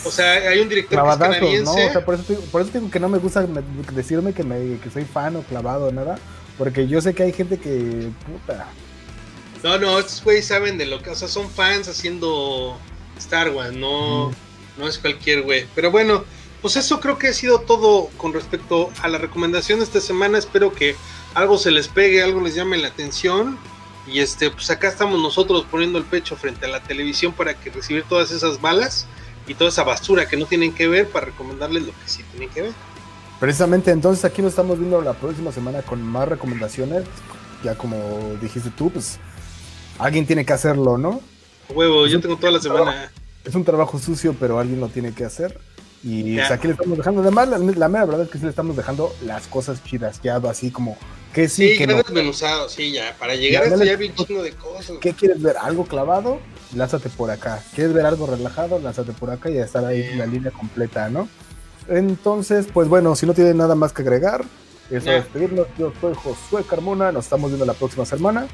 O 0.03 0.11
sea, 0.11 0.33
hay 0.33 0.59
un 0.59 0.69
director 0.69 0.89
que 0.91 0.95
es 0.95 1.17
Clavadazos, 1.17 1.27
¿no? 1.27 1.39
canadiense. 1.39 1.87
O 1.87 1.91
sea, 1.91 2.05
por 2.05 2.13
eso, 2.13 2.23
te, 2.23 2.33
digo- 2.35 2.45
por 2.51 2.61
eso 2.61 2.69
digo 2.71 2.91
que 2.91 2.99
no 2.99 3.09
me 3.09 3.17
gusta 3.17 3.41
me- 3.47 3.63
decirme 3.91 4.33
que, 4.33 4.43
me, 4.43 4.77
que 4.79 4.91
soy 4.91 5.05
fan 5.05 5.35
o 5.35 5.41
clavado 5.41 5.87
o 5.87 5.91
nada. 5.91 6.19
Porque 6.59 6.87
yo 6.87 7.01
sé 7.01 7.15
que 7.15 7.23
hay 7.23 7.33
gente 7.33 7.57
que. 7.57 8.09
Puta. 8.27 8.67
No, 9.63 9.79
no, 9.79 9.97
estos 9.97 10.23
güeyes 10.23 10.45
saben 10.45 10.77
de 10.77 10.85
lo 10.85 11.01
que, 11.01 11.09
o 11.09 11.15
sea, 11.15 11.27
son 11.27 11.49
fans 11.49 11.87
haciendo 11.87 12.77
Star 13.17 13.49
Wars, 13.49 13.73
no, 13.73 14.31
no 14.77 14.87
es 14.87 14.99
cualquier 14.99 15.41
güey. 15.41 15.65
Pero 15.73 15.89
bueno, 15.89 16.23
pues 16.65 16.77
eso 16.77 16.99
creo 16.99 17.19
que 17.19 17.27
ha 17.27 17.33
sido 17.33 17.59
todo 17.59 18.09
con 18.17 18.33
respecto 18.33 18.89
a 19.03 19.07
la 19.07 19.19
recomendación 19.19 19.77
de 19.77 19.85
esta 19.85 20.01
semana. 20.01 20.39
Espero 20.39 20.73
que 20.73 20.95
algo 21.35 21.59
se 21.59 21.69
les 21.69 21.87
pegue, 21.87 22.23
algo 22.23 22.41
les 22.41 22.55
llame 22.55 22.75
la 22.79 22.87
atención. 22.87 23.59
Y 24.11 24.17
este, 24.17 24.49
pues 24.49 24.71
acá 24.71 24.87
estamos 24.87 25.21
nosotros 25.21 25.67
poniendo 25.69 25.99
el 25.99 26.05
pecho 26.05 26.35
frente 26.35 26.65
a 26.65 26.69
la 26.69 26.81
televisión 26.81 27.33
para 27.33 27.53
que 27.53 27.69
recibir 27.69 28.03
todas 28.09 28.31
esas 28.31 28.61
balas 28.61 29.05
y 29.45 29.53
toda 29.53 29.69
esa 29.69 29.83
basura 29.83 30.27
que 30.27 30.37
no 30.37 30.47
tienen 30.47 30.73
que 30.73 30.87
ver 30.87 31.07
para 31.07 31.27
recomendarles 31.27 31.83
lo 31.83 31.91
que 31.91 32.07
sí 32.07 32.23
tienen 32.31 32.49
que 32.49 32.63
ver. 32.63 32.71
Precisamente 33.39 33.91
entonces 33.91 34.25
aquí 34.25 34.41
nos 34.41 34.53
estamos 34.53 34.79
viendo 34.79 34.99
la 35.03 35.13
próxima 35.13 35.51
semana 35.51 35.83
con 35.83 36.01
más 36.01 36.27
recomendaciones. 36.27 37.03
Ya 37.63 37.75
como 37.75 38.39
dijiste 38.41 38.71
tú, 38.71 38.89
pues 38.89 39.19
alguien 39.99 40.25
tiene 40.25 40.43
que 40.43 40.53
hacerlo, 40.53 40.97
¿no? 40.97 41.21
Huevo, 41.69 42.07
yo 42.07 42.19
tengo 42.19 42.37
toda 42.37 42.53
la 42.53 42.59
semana. 42.59 43.11
Es 43.43 43.53
un 43.53 43.63
trabajo 43.63 43.99
sucio, 43.99 44.35
pero 44.39 44.57
alguien 44.57 44.79
lo 44.79 44.87
tiene 44.87 45.13
que 45.13 45.25
hacer. 45.25 45.59
Y 46.07 46.35
pues, 46.35 46.51
aquí 46.51 46.67
le 46.67 46.73
estamos 46.73 46.97
dejando. 46.99 47.21
Además, 47.21 47.49
la, 47.49 47.57
la 47.57 47.89
mera 47.89 48.05
verdad 48.05 48.21
es 48.25 48.29
que 48.29 48.37
sí 48.37 48.43
le 48.43 48.51
estamos 48.51 48.77
dejando 48.77 49.11
las 49.25 49.47
cosas 49.47 49.83
chidas, 49.83 50.21
ya 50.23 50.35
así 50.35 50.69
como 50.69 50.95
que 51.33 51.49
sí, 51.49 51.71
Sí, 51.71 51.77
que 51.79 51.87
no. 51.87 51.97
desmenuzado, 51.97 52.69
sí, 52.69 52.91
ya. 52.91 53.15
Para 53.19 53.33
llegar 53.35 53.63
a 53.63 53.65
Ya, 53.65 53.73
esto 53.73 53.79
dale. 53.79 53.91
ya 53.91 53.97
vi 53.97 54.13
un 54.37 54.43
de 54.43 54.51
cosas. 54.51 54.97
¿Qué 55.01 55.13
quieres 55.13 55.41
ver? 55.41 55.55
¿Algo 55.59 55.85
clavado? 55.85 56.39
Lázate 56.75 57.09
por 57.09 57.31
acá. 57.31 57.61
¿Quieres 57.73 57.91
ver 57.93 58.05
algo 58.05 58.27
relajado? 58.27 58.77
Lázate 58.79 59.13
por 59.13 59.31
acá 59.31 59.49
y 59.49 59.55
ya 59.55 59.65
estar 59.65 59.83
ahí 59.83 60.03
Bien. 60.03 60.19
la 60.19 60.25
línea 60.27 60.51
completa, 60.51 61.09
¿no? 61.09 61.27
Entonces, 61.89 62.67
pues 62.71 62.87
bueno, 62.87 63.15
si 63.15 63.25
no 63.25 63.33
tienen 63.33 63.57
nada 63.57 63.73
más 63.75 63.91
que 63.91 64.03
agregar, 64.03 64.45
es 64.91 65.03
Ya. 65.05 65.13
despedirnos. 65.13 65.67
Yo 65.77 65.91
soy 65.99 66.13
Josué 66.13 66.63
Carmona, 66.69 67.11
nos 67.11 67.25
estamos 67.25 67.49
viendo 67.49 67.65
la 67.65 67.73
próxima 67.73 68.05
semana. 68.05 68.47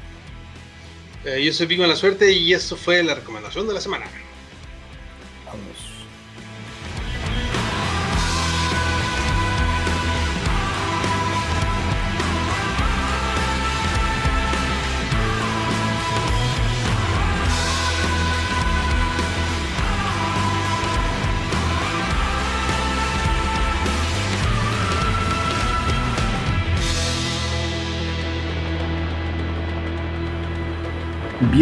Eh, 1.24 1.42
yo 1.44 1.52
soy 1.52 1.66
Vigo 1.66 1.84
en 1.84 1.90
la 1.90 1.96
Suerte 1.96 2.32
y 2.32 2.52
esto 2.54 2.76
fue 2.76 3.02
la 3.02 3.14
recomendación 3.14 3.68
de 3.68 3.74
la 3.74 3.80
semana. 3.80 4.06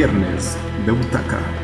Viernes 0.00 0.56
de 0.86 0.92
Butaca. 0.92 1.59